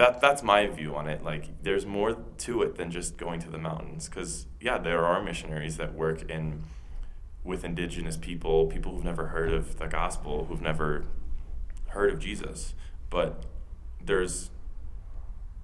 That 0.00 0.22
that's 0.22 0.42
my 0.42 0.66
view 0.66 0.96
on 0.96 1.10
it. 1.10 1.22
Like 1.22 1.62
there's 1.62 1.84
more 1.84 2.16
to 2.38 2.62
it 2.62 2.76
than 2.76 2.90
just 2.90 3.18
going 3.18 3.38
to 3.40 3.50
the 3.50 3.58
mountains 3.58 4.08
cuz 4.08 4.46
yeah, 4.58 4.78
there 4.78 5.04
are 5.04 5.22
missionaries 5.22 5.76
that 5.76 5.92
work 5.92 6.22
in 6.22 6.64
with 7.44 7.64
indigenous 7.64 8.16
people, 8.16 8.66
people 8.66 8.92
who've 8.92 9.04
never 9.04 9.26
heard 9.26 9.52
of 9.52 9.76
the 9.76 9.88
gospel, 9.88 10.46
who've 10.46 10.62
never 10.62 11.04
heard 11.88 12.10
of 12.10 12.18
Jesus. 12.18 12.72
But 13.10 13.44
there's 14.02 14.50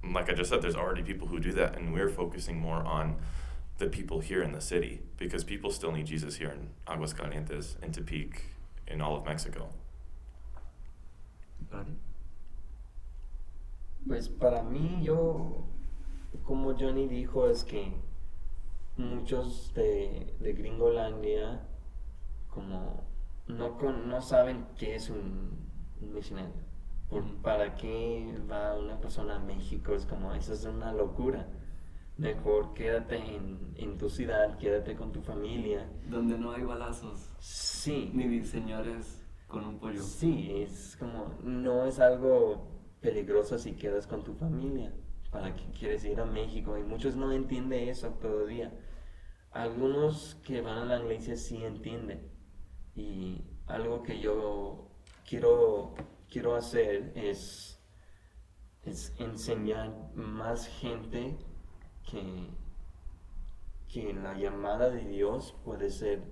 like 0.04 0.28
I 0.28 0.34
just 0.34 0.50
said 0.50 0.60
there's 0.60 0.76
already 0.76 1.02
people 1.02 1.28
who 1.28 1.40
do 1.40 1.52
that 1.52 1.78
and 1.78 1.94
we're 1.94 2.10
focusing 2.10 2.58
more 2.60 2.84
on 2.84 3.16
the 3.78 3.86
people 3.86 4.20
here 4.20 4.42
in 4.42 4.52
the 4.52 4.60
city 4.60 5.00
because 5.16 5.44
people 5.44 5.70
still 5.70 5.92
need 5.92 6.04
Jesus 6.04 6.36
here 6.36 6.50
in 6.50 6.68
Aguascalientes, 6.86 7.82
in 7.82 7.90
Tepic, 7.90 8.32
in 8.86 9.00
all 9.00 9.16
of 9.16 9.24
Mexico. 9.24 9.70
Para 11.70 11.84
ti. 11.84 12.05
Pues 14.06 14.28
para 14.28 14.62
mí, 14.62 15.00
yo, 15.02 15.64
como 16.44 16.74
Johnny 16.78 17.08
dijo, 17.08 17.48
es 17.48 17.64
que 17.64 17.92
muchos 18.96 19.72
de, 19.74 20.34
de 20.40 20.52
Gringolandia, 20.52 21.66
como 22.48 23.04
no, 23.48 23.78
con- 23.78 24.08
no 24.08 24.22
saben 24.22 24.66
qué 24.76 24.94
es 24.96 25.10
un, 25.10 25.58
un. 26.00 26.20
Por-. 27.08 27.24
¿Para 27.42 27.74
qué 27.76 28.34
va 28.50 28.76
una 28.78 28.98
persona 29.00 29.36
a 29.36 29.38
México? 29.40 29.92
Es 29.94 30.06
como, 30.06 30.32
eso 30.34 30.52
es 30.52 30.64
una 30.64 30.92
locura. 30.92 31.48
Mejor 32.16 32.72
quédate 32.74 33.16
en, 33.18 33.74
en 33.76 33.98
tu 33.98 34.08
ciudad, 34.08 34.56
quédate 34.58 34.96
con 34.96 35.12
tu 35.12 35.20
familia. 35.20 35.86
Donde 36.08 36.38
no 36.38 36.52
hay 36.52 36.62
balazos, 36.62 37.30
Sí, 37.38 38.10
ni 38.14 38.42
señores 38.44 39.22
con 39.46 39.64
un 39.64 39.78
pollo. 39.78 40.02
Sí, 40.02 40.50
es 40.62 40.96
como, 40.98 41.34
no 41.44 41.84
es 41.84 42.00
algo 42.00 42.75
peligroso 43.00 43.58
si 43.58 43.72
quedas 43.74 44.06
con 44.06 44.24
tu 44.24 44.34
familia. 44.34 44.92
¿Para 45.30 45.54
qué 45.54 45.64
quieres 45.78 46.04
ir 46.04 46.20
a 46.20 46.24
México? 46.24 46.78
Y 46.78 46.82
muchos 46.82 47.16
no 47.16 47.32
entienden 47.32 47.88
eso 47.88 48.10
todavía. 48.14 48.72
Algunos 49.50 50.36
que 50.44 50.60
van 50.60 50.78
a 50.78 50.84
la 50.84 50.98
iglesia 51.00 51.36
sí 51.36 51.62
entienden. 51.64 52.30
Y 52.94 53.44
algo 53.66 54.02
que 54.02 54.20
yo 54.20 54.90
quiero, 55.28 55.94
quiero 56.30 56.54
hacer 56.54 57.12
es, 57.14 57.80
es 58.82 59.14
enseñar 59.18 59.92
más 60.14 60.66
gente 60.68 61.36
que, 62.08 62.48
que 63.88 64.12
la 64.14 64.38
llamada 64.38 64.90
de 64.90 65.04
Dios 65.04 65.54
puede 65.64 65.90
ser 65.90 66.22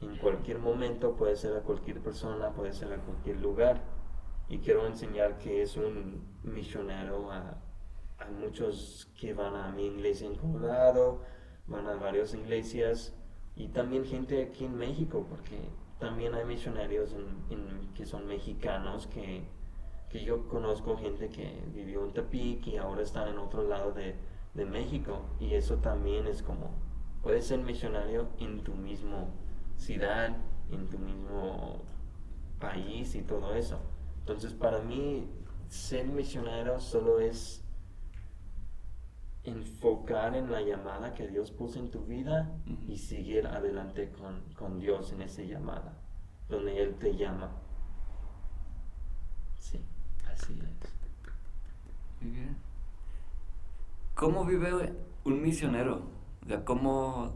en 0.00 0.16
cualquier 0.18 0.58
momento, 0.58 1.16
puede 1.16 1.36
ser 1.36 1.56
a 1.56 1.62
cualquier 1.62 2.00
persona, 2.00 2.50
puede 2.50 2.72
ser 2.72 2.92
a 2.92 2.98
cualquier 2.98 3.40
lugar. 3.40 3.80
Y 4.52 4.58
quiero 4.58 4.86
enseñar 4.86 5.38
que 5.38 5.62
es 5.62 5.78
un 5.78 6.26
misionero 6.42 7.32
a, 7.32 7.56
a 8.18 8.30
muchos 8.38 9.10
que 9.18 9.32
van 9.32 9.56
a 9.56 9.72
mi 9.72 9.86
iglesia 9.86 10.26
en 10.26 10.34
Colorado, 10.34 11.22
van 11.66 11.86
a 11.86 11.94
varias 11.94 12.34
iglesias 12.34 13.14
y 13.56 13.68
también 13.68 14.04
gente 14.04 14.42
aquí 14.42 14.66
en 14.66 14.76
México, 14.76 15.26
porque 15.26 15.58
también 15.98 16.34
hay 16.34 16.44
misionarios 16.44 17.16
que 17.94 18.04
son 18.04 18.26
mexicanos 18.26 19.06
que, 19.06 19.42
que 20.10 20.22
yo 20.22 20.46
conozco 20.48 20.98
gente 20.98 21.30
que 21.30 21.64
vivió 21.72 22.04
en 22.04 22.12
Tepic 22.12 22.66
y 22.66 22.76
ahora 22.76 23.00
están 23.00 23.28
en 23.28 23.38
otro 23.38 23.66
lado 23.66 23.92
de, 23.92 24.16
de 24.52 24.66
México 24.66 25.22
y 25.40 25.54
eso 25.54 25.76
también 25.76 26.26
es 26.26 26.42
como 26.42 26.72
puedes 27.22 27.46
ser 27.46 27.60
misionario 27.60 28.28
en 28.38 28.62
tu 28.62 28.74
mismo 28.74 29.30
ciudad, 29.78 30.36
en 30.70 30.90
tu 30.90 30.98
mismo 30.98 31.80
país 32.60 33.14
y 33.14 33.22
todo 33.22 33.54
eso. 33.54 33.80
Entonces 34.22 34.52
para 34.52 34.80
mí 34.80 35.28
ser 35.68 36.06
misionero 36.06 36.78
solo 36.78 37.18
es 37.18 37.64
enfocar 39.42 40.36
en 40.36 40.52
la 40.52 40.62
llamada 40.62 41.12
que 41.12 41.26
Dios 41.26 41.50
puso 41.50 41.80
en 41.80 41.90
tu 41.90 42.04
vida 42.04 42.54
y 42.86 42.98
seguir 42.98 43.48
adelante 43.48 44.12
con, 44.12 44.40
con 44.56 44.78
Dios 44.78 45.12
en 45.12 45.22
esa 45.22 45.42
llamada, 45.42 45.98
donde 46.48 46.80
Él 46.80 46.94
te 46.94 47.16
llama. 47.16 47.50
Sí, 49.58 49.80
así 50.30 50.52
es. 50.52 50.92
Muy 52.20 52.30
bien. 52.30 52.56
¿Cómo 54.14 54.44
vive 54.44 54.92
un 55.24 55.42
misionero? 55.42 56.02
O 56.44 56.48
sea, 56.48 56.64
¿cómo...? 56.64 57.34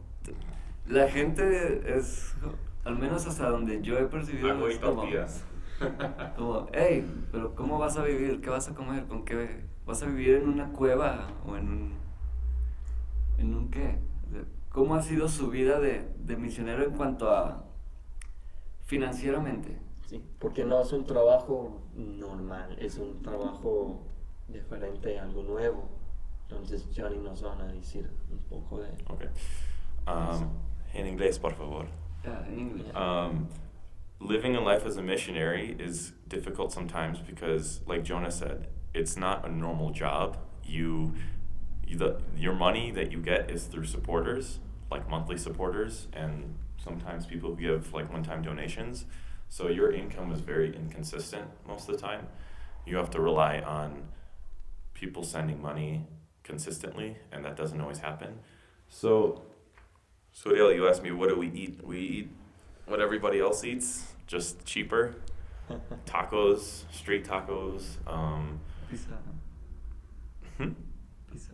La 0.87 1.09
gente 1.09 1.99
es, 1.99 2.37
al 2.85 2.97
menos 2.97 3.27
hasta 3.27 3.51
donde 3.51 3.83
yo 3.83 3.99
he 3.99 4.05
percibido, 4.05 4.69
es 4.69 4.79
como, 4.79 5.03
como, 6.37 6.67
hey, 6.73 7.05
pero 7.33 7.55
¿cómo 7.55 7.79
vas 7.79 7.97
a 7.97 8.05
vivir? 8.05 8.41
¿Qué 8.41 8.51
vas 8.51 8.69
a 8.69 8.75
comer? 8.75 9.07
¿Con 9.07 9.25
qué? 9.25 9.65
¿Vas 9.85 10.03
a 10.03 10.07
vivir 10.07 10.37
en 10.37 10.49
una 10.49 10.73
cueva 10.73 11.29
o 11.47 11.57
en 11.57 11.69
un... 11.69 11.95
¿En 13.39 13.55
un 13.55 13.71
qué? 13.71 13.99
¿Cómo 14.71 14.95
ha 14.95 15.03
sido 15.03 15.29
su 15.29 15.49
vida 15.49 15.81
de, 15.81 16.07
de 16.19 16.37
misionero 16.37 16.85
en 16.85 16.91
cuanto 16.91 17.31
a 17.31 17.65
financieramente? 18.85 19.79
Sí, 20.07 20.23
porque 20.39 20.65
no 20.65 20.81
es 20.81 20.93
un 20.93 21.05
trabajo 21.05 21.81
normal, 21.95 22.77
es 22.79 22.99
un 22.99 23.23
trabajo 23.23 24.03
diferente, 24.49 25.19
algo 25.19 25.43
nuevo. 25.43 25.89
Entonces 26.43 26.89
Johnny 26.97 27.19
nos 27.19 27.43
van 27.43 27.61
a 27.61 27.67
decir 27.67 28.11
un 28.31 28.39
poco 28.39 28.81
de... 28.81 28.91
Okay. 29.09 29.29
Um, 30.07 30.49
en 30.95 31.07
inglés, 31.09 31.39
por 31.39 31.55
favor. 31.55 31.87
Yeah, 32.23 32.47
in 32.49 32.59
English. 32.59 32.87
Um, 32.95 33.49
living 34.21 34.57
a 34.57 34.61
life 34.61 34.85
as 34.87 34.97
a 34.97 35.03
missionary 35.03 35.77
is 35.79 36.13
difficult 36.29 36.73
sometimes 36.73 37.19
because, 37.21 37.81
like 37.87 38.03
Jonah 38.05 38.31
said, 38.31 38.69
it's 38.95 39.17
not 39.17 39.47
a 39.47 39.51
normal 39.51 39.91
job. 39.91 40.39
You, 40.65 41.15
you 41.87 41.99
the, 41.99 42.21
your 42.37 42.55
money 42.55 42.91
that 42.93 43.13
you 43.13 43.21
get 43.21 43.51
is 43.51 43.65
through 43.65 43.85
supporters, 43.85 44.59
like 44.91 45.09
monthly 45.09 45.37
supporters, 45.37 46.09
and 46.13 46.55
sometimes 46.83 47.27
people 47.27 47.51
who 47.51 47.57
give 47.57 47.93
like 47.93 48.11
one-time 48.11 48.43
donations. 48.43 49.05
So 49.49 49.69
your 49.69 49.93
income 49.93 50.33
is 50.33 50.41
very 50.41 50.75
inconsistent 50.75 51.49
most 51.67 51.89
of 51.89 51.97
the 51.97 52.01
time. 52.01 52.27
You 52.85 52.97
have 52.97 53.11
to 53.11 53.21
rely 53.21 53.61
on 53.61 54.05
people 54.95 55.23
sending 55.23 55.61
money 55.61 56.07
consistently, 56.43 57.19
and 57.31 57.45
that 57.45 57.57
doesn't 57.57 57.81
always 57.81 57.99
happen. 57.99 58.41
So 58.89 59.43
so 60.33 60.51
Dale, 60.51 60.73
you 60.73 60.89
asked 60.89 61.03
me 61.03 61.11
what 61.13 61.29
do 61.29 61.37
we 61.37 61.49
eat? 61.49 61.81
We 61.85 61.99
eat 61.99 62.31
what 62.87 63.01
everybody 63.01 63.41
else 63.41 63.65
eats, 63.65 64.15
just 64.27 64.65
cheaper. 64.65 65.15
tacos, 66.07 66.85
street 66.93 67.25
tacos. 67.25 67.83
Um, 68.07 68.61
Pizza. 68.89 69.19
hmm? 70.59 70.71
Pizza. 71.31 71.53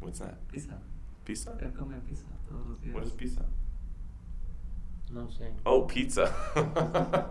What's 0.00 0.18
that? 0.20 0.48
Pizza. 0.48 0.78
Pizza? 1.24 1.50
Él 1.62 1.76
come 1.76 2.00
pizza 2.06 2.24
todos 2.48 2.66
los 2.68 2.78
días. 2.78 2.94
What 2.94 3.04
is 3.04 3.12
pizza? 3.12 3.44
No 5.12 5.26
sé. 5.26 5.52
Oh, 5.66 5.82
pizza. 5.82 6.32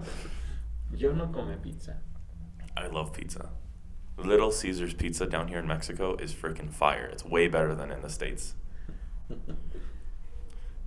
Yo 0.96 1.14
no 1.14 1.28
come 1.28 1.58
pizza. 1.62 1.98
I 2.78 2.88
love 2.88 3.12
pizza. 3.14 3.50
Little 4.18 4.52
Caesars 4.52 4.94
Pizza 4.94 5.26
down 5.26 5.48
here 5.48 5.60
in 5.60 5.68
Mexico 5.68 6.16
is 6.16 6.34
freaking 6.34 6.70
fire. 6.72 7.06
It's 7.06 7.26
way 7.26 7.48
better 7.48 7.74
than 7.74 7.92
in 7.92 8.02
the 8.02 8.10
States. 8.10 8.56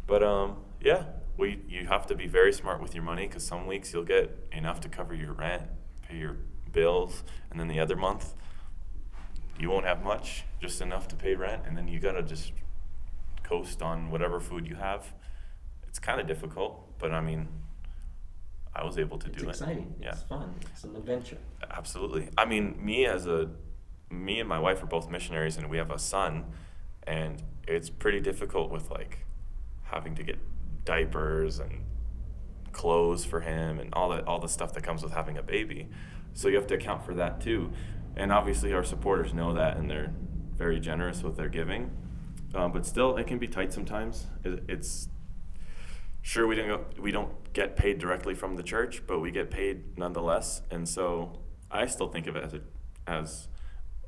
But 0.06 0.22
um, 0.22 0.56
yeah, 0.84 1.04
we 1.36 1.60
you 1.68 1.86
have 1.86 2.06
to 2.06 2.14
be 2.14 2.26
very 2.26 2.52
smart 2.52 2.80
with 2.80 2.94
your 2.94 3.02
money 3.02 3.26
because 3.26 3.44
some 3.44 3.66
weeks 3.66 3.92
you'll 3.92 4.04
get 4.04 4.30
enough 4.52 4.80
to 4.80 4.88
cover 4.88 5.14
your 5.14 5.32
rent, 5.32 5.62
pay 6.02 6.18
your 6.18 6.36
bills, 6.72 7.24
and 7.50 7.58
then 7.58 7.68
the 7.68 7.80
other 7.80 7.96
month 7.96 8.34
you 9.58 9.70
won't 9.70 9.86
have 9.86 10.02
much, 10.02 10.44
just 10.60 10.80
enough 10.80 11.08
to 11.08 11.16
pay 11.16 11.34
rent, 11.34 11.62
and 11.66 11.76
then 11.76 11.88
you 11.88 11.98
gotta 12.00 12.22
just 12.22 12.52
coast 13.42 13.82
on 13.82 14.10
whatever 14.10 14.40
food 14.40 14.66
you 14.66 14.74
have. 14.74 15.12
It's 15.88 15.98
kind 15.98 16.20
of 16.20 16.26
difficult, 16.26 16.98
but 16.98 17.12
I 17.12 17.20
mean, 17.20 17.48
I 18.74 18.84
was 18.84 18.98
able 18.98 19.18
to 19.18 19.28
it's 19.28 19.42
do 19.42 19.48
exciting. 19.48 19.94
it. 20.00 20.04
Yeah. 20.04 20.10
It's 20.10 20.22
fun. 20.22 20.54
It's 20.72 20.84
an 20.84 20.96
adventure. 20.96 21.38
Absolutely. 21.70 22.28
I 22.36 22.44
mean, 22.44 22.84
me 22.84 23.06
as 23.06 23.26
a, 23.26 23.48
me 24.10 24.40
and 24.40 24.48
my 24.48 24.58
wife 24.58 24.82
are 24.82 24.86
both 24.86 25.08
missionaries, 25.08 25.56
and 25.56 25.70
we 25.70 25.78
have 25.78 25.92
a 25.92 25.98
son, 25.98 26.46
and 27.06 27.42
it's 27.68 27.90
pretty 27.90 28.20
difficult 28.20 28.70
with 28.70 28.90
like 28.90 29.24
having 29.84 30.16
to 30.16 30.24
get 30.24 30.38
diapers 30.84 31.58
and 31.58 31.84
clothes 32.72 33.24
for 33.24 33.40
him 33.40 33.78
and 33.78 33.94
all 33.94 34.10
that 34.10 34.26
all 34.26 34.38
the 34.38 34.48
stuff 34.48 34.72
that 34.74 34.82
comes 34.82 35.02
with 35.02 35.12
having 35.12 35.38
a 35.38 35.42
baby. 35.42 35.88
So 36.34 36.48
you 36.48 36.56
have 36.56 36.66
to 36.66 36.74
account 36.74 37.04
for 37.04 37.14
that 37.14 37.40
too. 37.40 37.70
And 38.16 38.30
obviously, 38.32 38.72
our 38.72 38.84
supporters 38.84 39.32
know 39.32 39.54
that, 39.54 39.76
and 39.76 39.90
they're 39.90 40.12
very 40.56 40.78
generous 40.78 41.22
with 41.22 41.36
their 41.36 41.48
giving. 41.48 41.90
Um, 42.54 42.72
but 42.72 42.86
still, 42.86 43.16
it 43.16 43.26
can 43.26 43.38
be 43.38 43.48
tight 43.48 43.72
sometimes. 43.72 44.26
It, 44.44 44.64
it's 44.68 45.08
sure 46.22 46.46
we 46.46 46.54
don't 46.54 46.68
go, 46.68 46.84
we 47.00 47.10
don't 47.10 47.52
get 47.52 47.76
paid 47.76 47.98
directly 47.98 48.34
from 48.34 48.56
the 48.56 48.62
church, 48.62 49.02
but 49.06 49.20
we 49.20 49.30
get 49.30 49.50
paid 49.50 49.98
nonetheless. 49.98 50.62
And 50.70 50.88
so 50.88 51.40
I 51.70 51.86
still 51.86 52.08
think 52.08 52.26
of 52.26 52.36
it 52.36 52.44
as 52.44 52.54
a 52.54 52.60
as 53.06 53.48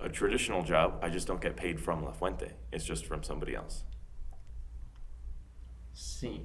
a 0.00 0.08
traditional 0.08 0.62
job. 0.62 1.00
I 1.02 1.08
just 1.08 1.26
don't 1.26 1.40
get 1.40 1.56
paid 1.56 1.80
from 1.80 2.04
La 2.04 2.12
Fuente. 2.12 2.52
It's 2.72 2.84
just 2.84 3.06
from 3.06 3.22
somebody 3.22 3.54
else. 3.54 3.84
Sí. 5.94 6.42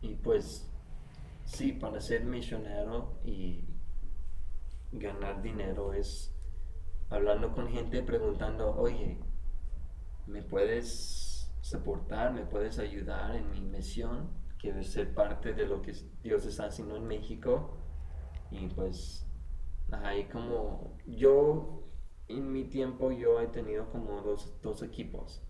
Y 0.00 0.14
pues, 0.16 0.70
sí, 1.44 1.72
para 1.72 2.00
ser 2.00 2.24
misionero 2.24 3.18
y 3.24 3.64
ganar 4.92 5.42
dinero 5.42 5.92
es 5.92 6.34
hablando 7.10 7.52
con 7.52 7.68
gente 7.68 8.02
preguntando, 8.02 8.74
oye, 8.76 9.18
¿me 10.26 10.42
puedes 10.42 11.50
soportar? 11.60 12.32
¿Me 12.32 12.44
puedes 12.44 12.78
ayudar 12.78 13.34
en 13.34 13.50
mi 13.50 13.60
misión? 13.60 14.28
Quiero 14.58 14.82
ser 14.82 15.14
parte 15.14 15.52
de 15.52 15.66
lo 15.66 15.82
que 15.82 15.92
Dios 16.22 16.44
está 16.46 16.66
haciendo 16.66 16.96
en 16.96 17.06
México. 17.06 17.78
Y 18.50 18.66
pues, 18.68 19.26
ahí 19.90 20.24
como 20.24 20.96
yo, 21.06 21.84
en 22.28 22.52
mi 22.52 22.64
tiempo, 22.64 23.10
yo 23.10 23.40
he 23.40 23.48
tenido 23.48 23.90
como 23.90 24.22
dos, 24.22 24.60
dos 24.62 24.82
equipos 24.82 25.42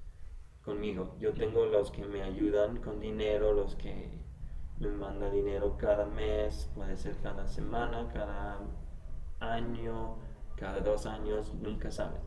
conmigo. 0.62 1.17
Yo 1.19 1.33
tengo 1.33 1.67
los 1.67 1.90
que 1.90 2.05
me 2.05 2.23
ayudan 2.23 2.81
con 2.81 3.00
dinero, 3.00 3.52
los 3.52 3.75
que 3.76 4.27
me 4.80 4.88
mandan 4.90 5.32
dinero 5.32 5.76
cada 5.76 6.06
mes, 6.06 6.70
puede 6.75 6.97
ser 6.97 7.16
cada 7.18 7.47
semana, 7.49 8.08
cada 8.12 8.60
año, 9.41 10.17
cada 10.56 10.80
dos 10.80 11.06
años, 11.06 11.54
nunca 11.54 11.91
sabes. 11.91 12.21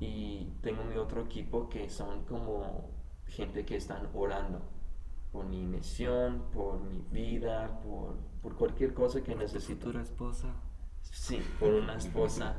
Y 0.00 0.52
tengo 0.62 0.84
mi 0.84 0.96
otro 0.96 1.22
equipo 1.22 1.68
que 1.68 1.88
son 1.90 2.24
como 2.24 2.90
gente 3.26 3.64
que 3.64 3.76
están 3.76 4.08
orando 4.14 4.60
por 5.32 5.46
mi 5.46 5.64
misión, 5.64 6.44
por 6.52 6.80
mi 6.80 6.98
vida, 7.12 7.80
por, 7.82 8.16
por 8.42 8.56
cualquier 8.56 8.94
cosa 8.94 9.22
que 9.22 9.32
Tu 9.32 9.38
necesito. 9.38 9.86
futura 9.86 10.02
esposa. 10.02 10.48
Sí, 11.02 11.42
por 11.58 11.74
una 11.74 11.96
esposa. 11.96 12.56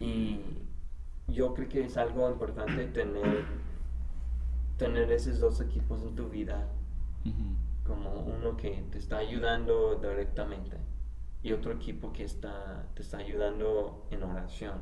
Y 0.00 0.40
yo 1.26 1.54
creo 1.54 1.68
que 1.68 1.84
es 1.84 1.96
algo 1.96 2.30
importante 2.30 2.86
tener, 2.88 3.46
tener 4.76 5.10
esos 5.12 5.40
dos 5.40 5.60
equipos 5.60 6.02
en 6.02 6.14
tu 6.14 6.28
vida, 6.28 6.68
como 7.88 8.20
uno 8.20 8.56
que 8.56 8.84
te 8.90 8.98
está 8.98 9.18
ayudando 9.18 9.96
directamente 9.96 10.76
y 11.42 11.52
otro 11.52 11.72
equipo 11.72 12.12
que 12.12 12.24
está, 12.24 12.86
te 12.94 13.02
está 13.02 13.18
ayudando 13.18 14.06
en 14.10 14.22
oración. 14.22 14.80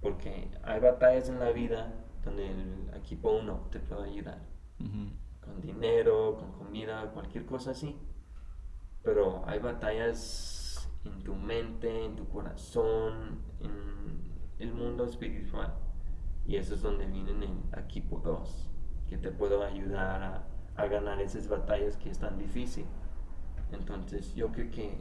Porque 0.00 0.50
hay 0.62 0.80
batallas 0.80 1.28
en 1.28 1.38
la 1.38 1.50
vida 1.50 1.92
donde 2.24 2.50
el 2.50 2.90
equipo 2.94 3.30
uno 3.30 3.68
te 3.70 3.80
puede 3.80 4.10
ayudar 4.10 4.40
con 5.40 5.60
dinero, 5.60 6.36
con 6.38 6.52
comida, 6.52 7.10
cualquier 7.12 7.44
cosa 7.46 7.72
así. 7.72 7.96
Pero 9.02 9.42
hay 9.46 9.58
batallas 9.58 10.88
en 11.04 11.22
tu 11.22 11.34
mente, 11.34 12.04
en 12.04 12.16
tu 12.16 12.28
corazón, 12.28 13.40
en 13.60 14.32
el 14.58 14.72
mundo 14.72 15.04
espiritual. 15.04 15.74
Y 16.46 16.56
eso 16.56 16.74
es 16.74 16.82
donde 16.82 17.06
viene 17.06 17.30
el 17.32 17.78
equipo 17.78 18.20
2, 18.24 18.70
que 19.08 19.18
te 19.18 19.30
puedo 19.30 19.62
ayudar 19.62 20.22
a, 20.22 20.46
a 20.78 20.86
ganar 20.86 21.20
esas 21.20 21.48
batallas 21.48 21.96
que 21.96 22.08
es 22.08 22.18
tan 22.18 22.38
difícil. 22.38 22.86
Entonces 23.72 24.34
yo 24.34 24.50
creo 24.52 24.70
que 24.70 24.96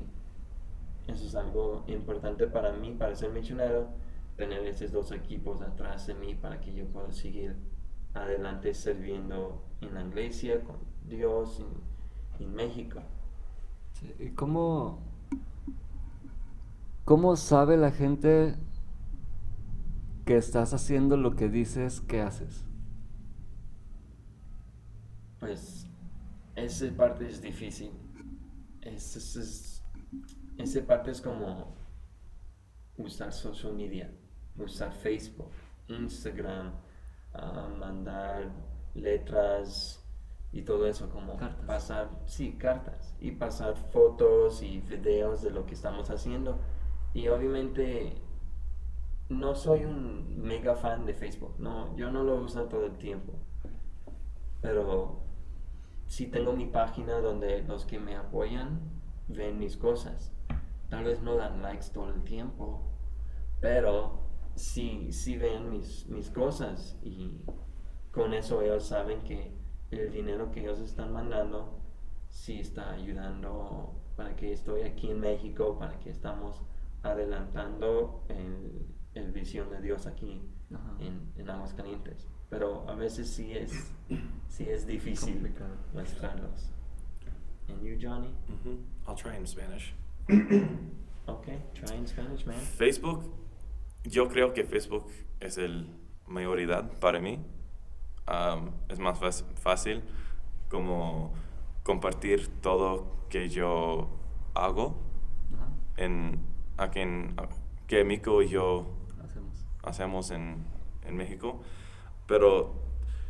eso 1.08 1.26
es 1.26 1.36
algo 1.36 1.86
importante 1.88 2.48
para 2.48 2.74
mí, 2.74 2.92
para 2.92 3.16
ser 3.16 3.32
misionero, 3.32 3.88
tener 4.36 4.66
esos 4.66 4.92
dos 4.92 5.12
equipos 5.12 5.62
atrás 5.62 6.08
de 6.08 6.16
mí 6.16 6.36
para 6.36 6.60
que 6.60 6.74
yo 6.74 6.86
pueda 6.88 7.12
seguir 7.14 7.56
adelante 8.14 8.74
sirviendo 8.74 9.64
en 9.82 9.94
la 9.94 10.02
iglesia, 10.04 10.64
con 10.64 10.78
Dios, 11.08 11.62
en, 12.40 12.44
en 12.46 12.54
México. 12.56 13.00
Sí, 13.94 14.14
¿Y 14.20 14.30
cómo, 14.32 15.00
cómo 17.06 17.36
sabe 17.36 17.78
la 17.78 17.92
gente 17.92 18.56
que 20.26 20.38
estás 20.38 20.74
haciendo 20.74 21.18
lo 21.18 21.36
que 21.36 21.50
dices 21.50 22.02
que 22.02 22.22
haces? 22.22 22.67
Pues 25.40 25.88
esa 26.56 26.86
parte 26.96 27.28
es 27.28 27.42
difícil. 27.42 27.92
Es, 28.82 29.16
es- 29.16 29.36
es- 29.36 29.84
esa 30.58 30.86
parte 30.86 31.12
es 31.12 31.22
como 31.22 31.76
usar 32.98 33.32
social 33.32 33.74
media, 33.74 34.12
usar 34.58 34.92
Facebook, 34.92 35.52
Instagram, 35.88 36.74
ah, 37.34 37.70
mandar 37.78 38.50
letras 38.96 40.04
y 40.52 40.64
todo 40.64 40.88
eso, 40.88 41.10
como 41.10 41.38
Cartas. 41.38 41.66
pasar, 41.66 42.10
sí, 42.26 42.54
cartas, 42.54 43.16
y 43.20 43.32
pasar 43.32 43.76
fotos 43.92 44.64
y 44.64 44.80
videos 44.80 45.42
de 45.44 45.52
lo 45.52 45.66
que 45.66 45.74
estamos 45.76 46.10
haciendo. 46.10 46.58
Y 47.14 47.28
obviamente 47.28 48.16
no 49.30 49.54
soy 49.56 49.86
un 49.86 50.42
mega 50.42 50.76
fan 50.76 51.06
de 51.06 51.14
Facebook, 51.14 51.56
no, 51.60 51.96
yo 51.98 52.10
no 52.12 52.24
lo 52.24 52.36
uso 52.42 52.64
todo 52.66 52.86
el 52.88 52.98
tiempo, 52.98 53.34
pero 54.62 55.22
sí 56.08 56.28
tengo 56.28 56.54
mi 56.54 56.66
página 56.66 57.20
donde 57.20 57.62
los 57.64 57.86
que 57.86 58.00
me 58.00 58.16
apoyan 58.16 58.80
ven 59.28 59.60
mis 59.60 59.78
cosas. 59.78 60.32
Tal 60.90 61.04
vez 61.04 61.22
no 61.22 61.36
dan 61.36 61.62
likes 61.62 61.88
todo 61.94 62.10
el 62.10 62.24
tiempo, 62.24 62.82
pero 63.60 64.22
sí, 64.56 65.12
sí 65.12 65.38
ven 65.38 65.70
mis, 65.70 66.08
mis 66.08 66.30
cosas 66.30 66.98
y 67.04 67.42
con 68.12 68.34
eso 68.34 68.62
ellos 68.62 68.86
saben 68.86 69.22
que 69.24 69.54
el 69.92 70.12
dinero 70.12 70.52
que 70.52 70.62
ellos 70.62 70.80
están 70.80 71.14
mandando 71.14 71.80
sí 72.30 72.60
está 72.60 72.92
ayudando 72.92 74.02
para 74.16 74.36
que 74.36 74.52
estoy 74.52 74.82
aquí 74.82 75.12
en 75.12 75.20
México, 75.20 75.78
para 75.78 76.00
que 76.00 76.10
estamos 76.10 76.64
adelantando 77.04 78.24
el, 78.30 78.88
el 79.14 79.32
visión 79.32 79.70
de 79.70 79.82
Dios 79.82 80.08
aquí 80.08 80.42
en, 81.00 81.32
en 81.36 81.50
Aguascalientes. 81.50 82.28
Pero 82.50 82.90
a 82.90 82.96
veces 82.96 83.30
sí 83.30 83.52
es, 83.54 83.92
sí 84.48 84.66
es 84.70 84.86
difícil 84.88 85.34
Complicado. 85.34 85.76
mostrarlos. 85.94 86.70
And 87.70 87.82
you, 87.84 87.98
Johnny? 88.00 88.30
hmm 88.48 88.78
I'll 89.08 89.16
try 89.16 89.36
in 89.38 89.46
Spanish. 89.46 89.94
Okay, 91.30 91.62
try 91.74 91.94
in 91.98 92.08
Spanish, 92.08 92.46
man. 92.46 92.56
Facebook, 92.56 93.22
yo 94.06 94.30
creo 94.30 94.54
que 94.54 94.64
Facebook 94.64 95.08
es 95.42 95.58
el 95.58 95.90
mayoridad 96.26 96.90
para 97.02 97.20
mí. 97.20 97.40
Am, 98.26 98.72
es 98.88 98.98
más 99.00 99.20
fácil 99.56 100.04
como 100.70 101.34
compartir 101.84 102.48
todo 102.62 103.26
que 103.30 103.50
yo 103.50 104.08
hago 104.54 104.96
Ajá. 105.54 105.68
en, 105.98 106.40
aquí 106.78 107.00
en, 107.02 107.36
que 107.88 108.06
Mico 108.06 108.42
y 108.42 108.48
yo 108.48 108.88
Hacemos. 109.22 109.66
hacemos 109.84 110.32
en, 110.32 110.64
en 111.06 111.18
México. 111.18 111.62
Pero 112.28 112.84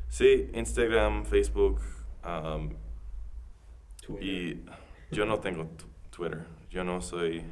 Sí, 0.09 0.49
Instagram, 0.53 1.25
Facebook. 1.25 1.81
um, 2.25 2.69
y 4.21 4.63
yo 5.11 5.25
no 5.25 5.39
tengo 5.41 5.69
Twitter. 6.11 6.45
Yo 6.69 6.83
no 6.85 7.01
soy. 7.01 7.43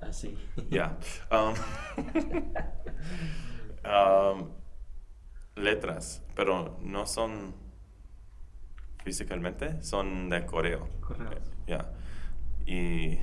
Así. 0.00 0.38
Ya. 0.70 0.98
Um, 1.30 1.54
um, 4.42 4.50
letras, 5.56 6.22
pero 6.34 6.78
no 6.80 7.06
son 7.06 7.54
físicamente, 9.04 9.82
son 9.82 10.30
de 10.30 10.46
correo. 10.46 10.88
Correos. 11.00 11.42
Ya. 11.66 11.92
Y 12.64 13.18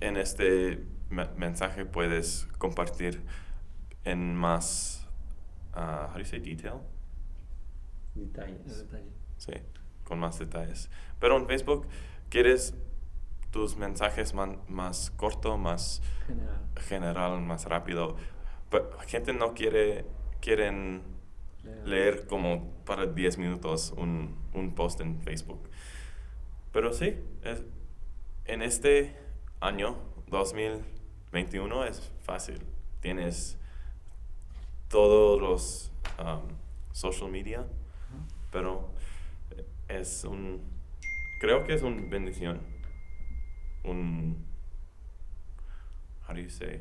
en 0.00 0.16
este 0.16 0.84
me- 1.10 1.28
mensaje 1.36 1.84
puedes 1.84 2.48
compartir 2.58 3.22
en 4.10 4.34
más, 4.34 5.06
uh, 5.74 5.78
how 6.08 6.12
do 6.14 6.18
you 6.20 6.24
say 6.24 6.40
detail? 6.40 6.80
Detalles. 8.14 8.84
Sí, 9.36 9.52
con 10.04 10.18
más 10.18 10.38
detalles. 10.38 10.90
Pero 11.20 11.36
en 11.36 11.46
Facebook 11.46 11.86
quieres 12.30 12.74
tus 13.50 13.76
mensajes 13.76 14.34
man- 14.34 14.60
más 14.68 15.10
corto, 15.12 15.56
más 15.56 16.02
General. 16.26 16.58
general, 16.76 17.40
más 17.42 17.64
rápido. 17.66 18.16
Pero 18.70 18.90
gente 19.06 19.32
no 19.32 19.54
quiere, 19.54 20.04
quieren 20.40 21.02
leer 21.84 22.26
como 22.26 22.70
para 22.84 23.06
10 23.06 23.38
minutos 23.38 23.92
un, 23.96 24.36
un 24.54 24.74
post 24.74 25.00
en 25.00 25.20
Facebook. 25.22 25.68
Pero 26.72 26.92
sí, 26.92 27.16
es- 27.42 27.62
en 28.46 28.62
este 28.62 29.16
año 29.60 29.96
2021 30.28 31.84
es 31.84 32.10
fácil. 32.22 32.62
Tienes 33.00 33.58
todos 34.88 35.40
los 35.40 35.90
um, 36.18 36.56
social 36.92 37.28
media, 37.28 37.64
pero 38.50 38.90
es 39.88 40.24
un, 40.24 40.60
creo 41.40 41.64
que 41.64 41.74
es 41.74 41.82
una 41.82 42.02
bendición. 42.08 42.60
Un, 43.84 44.44
how 46.26 46.34
do 46.34 46.40
you 46.40 46.48
say? 46.48 46.80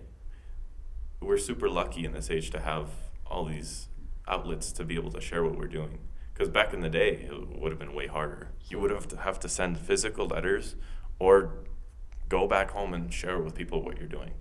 We're 1.22 1.38
super 1.38 1.70
lucky 1.70 2.06
in 2.06 2.14
this 2.14 2.30
age 2.30 2.50
to 2.52 2.60
have 2.60 2.90
all 3.26 3.46
these 3.46 3.88
outlets 4.28 4.72
to 4.74 4.84
be 4.84 4.96
able 4.96 5.12
to 5.12 5.22
share 5.22 5.44
what 5.44 5.58
we're 5.58 5.68
doing. 5.68 6.00
Because 6.34 6.50
back 6.50 6.74
in 6.74 6.82
the 6.82 6.90
day, 6.90 7.28
it 7.28 7.60
would 7.60 7.72
have 7.72 7.80
been 7.80 7.96
way 7.96 8.08
harder. 8.08 8.50
You 8.70 8.80
would 8.80 8.92
have 8.92 9.08
to 9.08 9.18
have 9.18 9.40
to 9.40 9.50
send 9.50 9.80
physical 9.80 10.28
letters 10.28 10.76
or 11.18 11.64
go 12.30 12.48
back 12.48 12.72
home 12.72 12.94
and 12.94 13.12
share 13.12 13.40
with 13.40 13.56
people 13.56 13.82
what 13.82 13.98
you're 13.98 14.08
doing. 14.08 14.34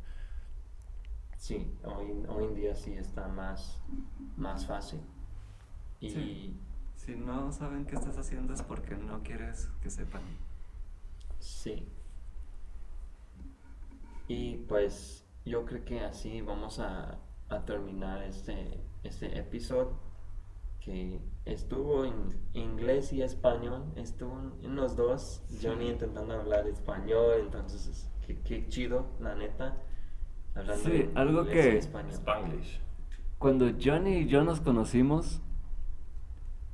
Sí, 1.37 1.71
hoy, 1.85 2.25
hoy 2.29 2.45
en 2.45 2.55
día 2.55 2.75
sí 2.75 2.93
está 2.95 3.29
más, 3.29 3.81
más 4.37 4.67
fácil. 4.67 5.01
Y 6.01 6.11
Sí. 6.11 6.61
Si 6.97 7.15
no 7.15 7.53
saben 7.53 7.85
qué 7.85 7.95
estás 7.95 8.19
haciendo 8.19 8.53
es 8.55 8.63
porque 8.63 8.97
no 8.97 9.23
quieres 9.23 9.69
que 9.83 9.91
sepan. 9.91 10.23
sí. 11.39 11.87
Y 14.29 14.57
pues 14.69 15.25
yo 15.45 15.65
creo 15.65 15.85
que 15.85 16.01
así 16.01 16.41
vamos 16.41 16.81
a, 16.81 17.19
a 17.49 17.65
terminar 17.65 18.23
este, 18.25 18.81
este 19.05 19.39
episodio 19.39 19.93
que 20.81 21.21
estuvo 21.45 22.05
en 22.05 22.41
inglés 22.55 23.13
y 23.13 23.23
español, 23.23 23.85
estuvo 23.97 24.41
en- 24.63 24.75
los 24.75 24.97
dos, 24.97 25.43
Johnny 25.63 25.91
intentando 25.91 26.35
hablar 26.35 26.67
español, 26.67 27.35
entonces 27.41 28.09
qué, 28.27 28.41
qué 28.41 28.69
chido, 28.69 29.07
la 29.21 29.35
neta, 29.37 29.81
hablando 30.57 30.85
Sí, 30.91 31.11
algo 31.15 31.45
que- 31.47 31.79
español. 31.79 32.13
Spanglish. 32.13 32.81
Cuando 33.39 33.71
Johnny 33.83 34.19
y 34.19 34.27
yo 34.27 34.43
nos 34.45 34.61
conocimos, 34.61 35.41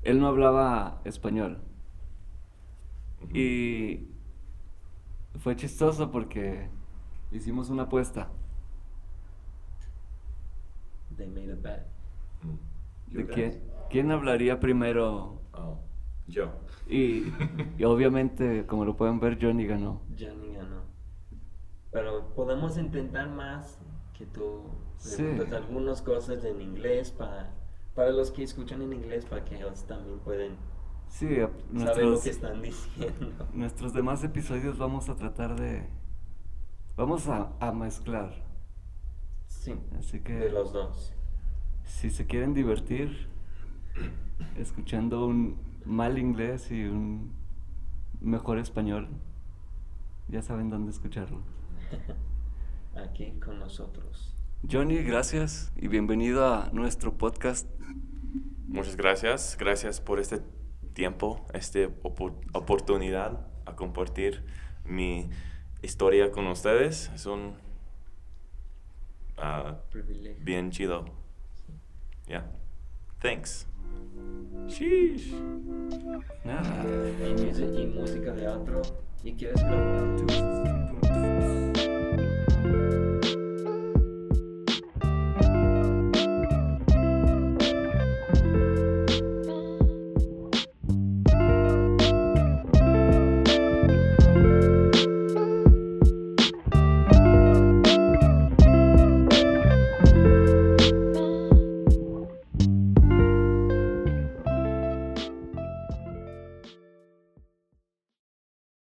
él 0.02 0.20
no 0.20 0.26
hablaba 0.28 1.00
español. 1.04 1.58
Y 3.32 4.08
fue 5.38 5.56
chistoso 5.56 6.10
porque 6.10 6.68
hicimos 7.30 7.70
una 7.70 7.84
apuesta 7.84 8.28
They 11.16 11.26
made 11.28 11.52
a 11.52 11.56
bet. 11.56 11.86
Mm. 12.42 13.16
de 13.16 13.26
quién, 13.26 13.62
quién 13.90 14.10
hablaría 14.10 14.58
primero. 14.60 15.40
Oh, 15.52 15.78
yo. 16.26 16.52
Y, 16.88 17.24
y 17.78 17.84
obviamente, 17.84 18.66
como 18.66 18.84
lo 18.84 18.96
pueden 18.96 19.20
ver, 19.20 19.38
Johnny 19.40 19.66
ganó. 19.66 20.00
Johnny 20.18 20.54
ganó. 20.54 20.82
Pero 21.92 22.28
podemos 22.34 22.76
intentar 22.78 23.28
más 23.28 23.78
que 24.16 24.26
tú 24.26 24.62
Sí. 24.96 25.16
preguntes 25.16 25.52
algunas 25.52 26.00
cosas 26.02 26.44
en 26.44 26.60
inglés 26.60 27.10
para, 27.10 27.50
para 27.94 28.10
los 28.10 28.30
que 28.30 28.42
escuchan 28.44 28.82
en 28.82 28.92
inglés, 28.92 29.24
para 29.26 29.44
que 29.44 29.56
ellos 29.56 29.84
también 29.86 30.18
pueden 30.20 30.56
Sí, 31.08 31.26
a- 31.40 31.48
saber 31.48 32.04
lo 32.04 32.10
nuestros, 32.10 32.22
que 32.22 32.30
están 32.30 32.62
diciendo. 32.62 33.46
nuestros 33.52 33.92
demás 33.92 34.24
episodios 34.24 34.78
vamos 34.78 35.08
a 35.08 35.16
tratar 35.16 35.58
de... 35.58 35.86
Vamos 36.96 37.26
a, 37.28 37.52
a 37.60 37.72
mezclar. 37.72 38.32
Sí, 39.46 39.74
Así 39.98 40.20
que 40.20 40.32
de 40.34 40.50
los 40.50 40.72
dos. 40.72 41.12
si 41.84 42.10
se 42.10 42.26
quieren 42.26 42.54
divertir 42.54 43.28
escuchando 44.56 45.26
un 45.26 45.56
mal 45.84 46.18
inglés 46.18 46.70
y 46.70 46.84
un 46.84 47.32
mejor 48.20 48.58
español, 48.58 49.08
ya 50.28 50.42
saben 50.42 50.70
dónde 50.70 50.90
escucharlo. 50.92 51.40
Aquí 52.96 53.32
con 53.40 53.58
nosotros. 53.58 54.34
Johnny, 54.70 55.02
gracias 55.02 55.72
y 55.76 55.88
bienvenido 55.88 56.46
a 56.46 56.70
nuestro 56.72 57.16
podcast. 57.16 57.68
Muchas 58.68 58.96
gracias. 58.96 59.56
Gracias 59.58 60.00
por 60.00 60.20
este 60.20 60.40
tiempo, 60.94 61.46
esta 61.52 61.80
opo- 62.02 62.38
oportunidad 62.52 63.46
a 63.66 63.74
compartir 63.74 64.44
mi 64.84 65.30
historia 65.82 66.30
con 66.30 66.46
ustedes. 66.46 67.10
Es 67.14 67.26
un 67.26 67.54
ah, 69.36 69.78
Privilegio. 69.90 70.44
bien 70.44 70.70
chido. 70.70 71.04
Yeah. 72.26 72.50
Thanks. 73.20 73.66
Sheesh. 74.68 75.32
Nada. 76.44 76.84
Y, 77.36 77.86
música 77.86 78.32
de 78.32 78.48
otro. 78.48 78.82
¿Y 79.24 79.32
quieres 79.34 79.62
grabar? 79.62 80.12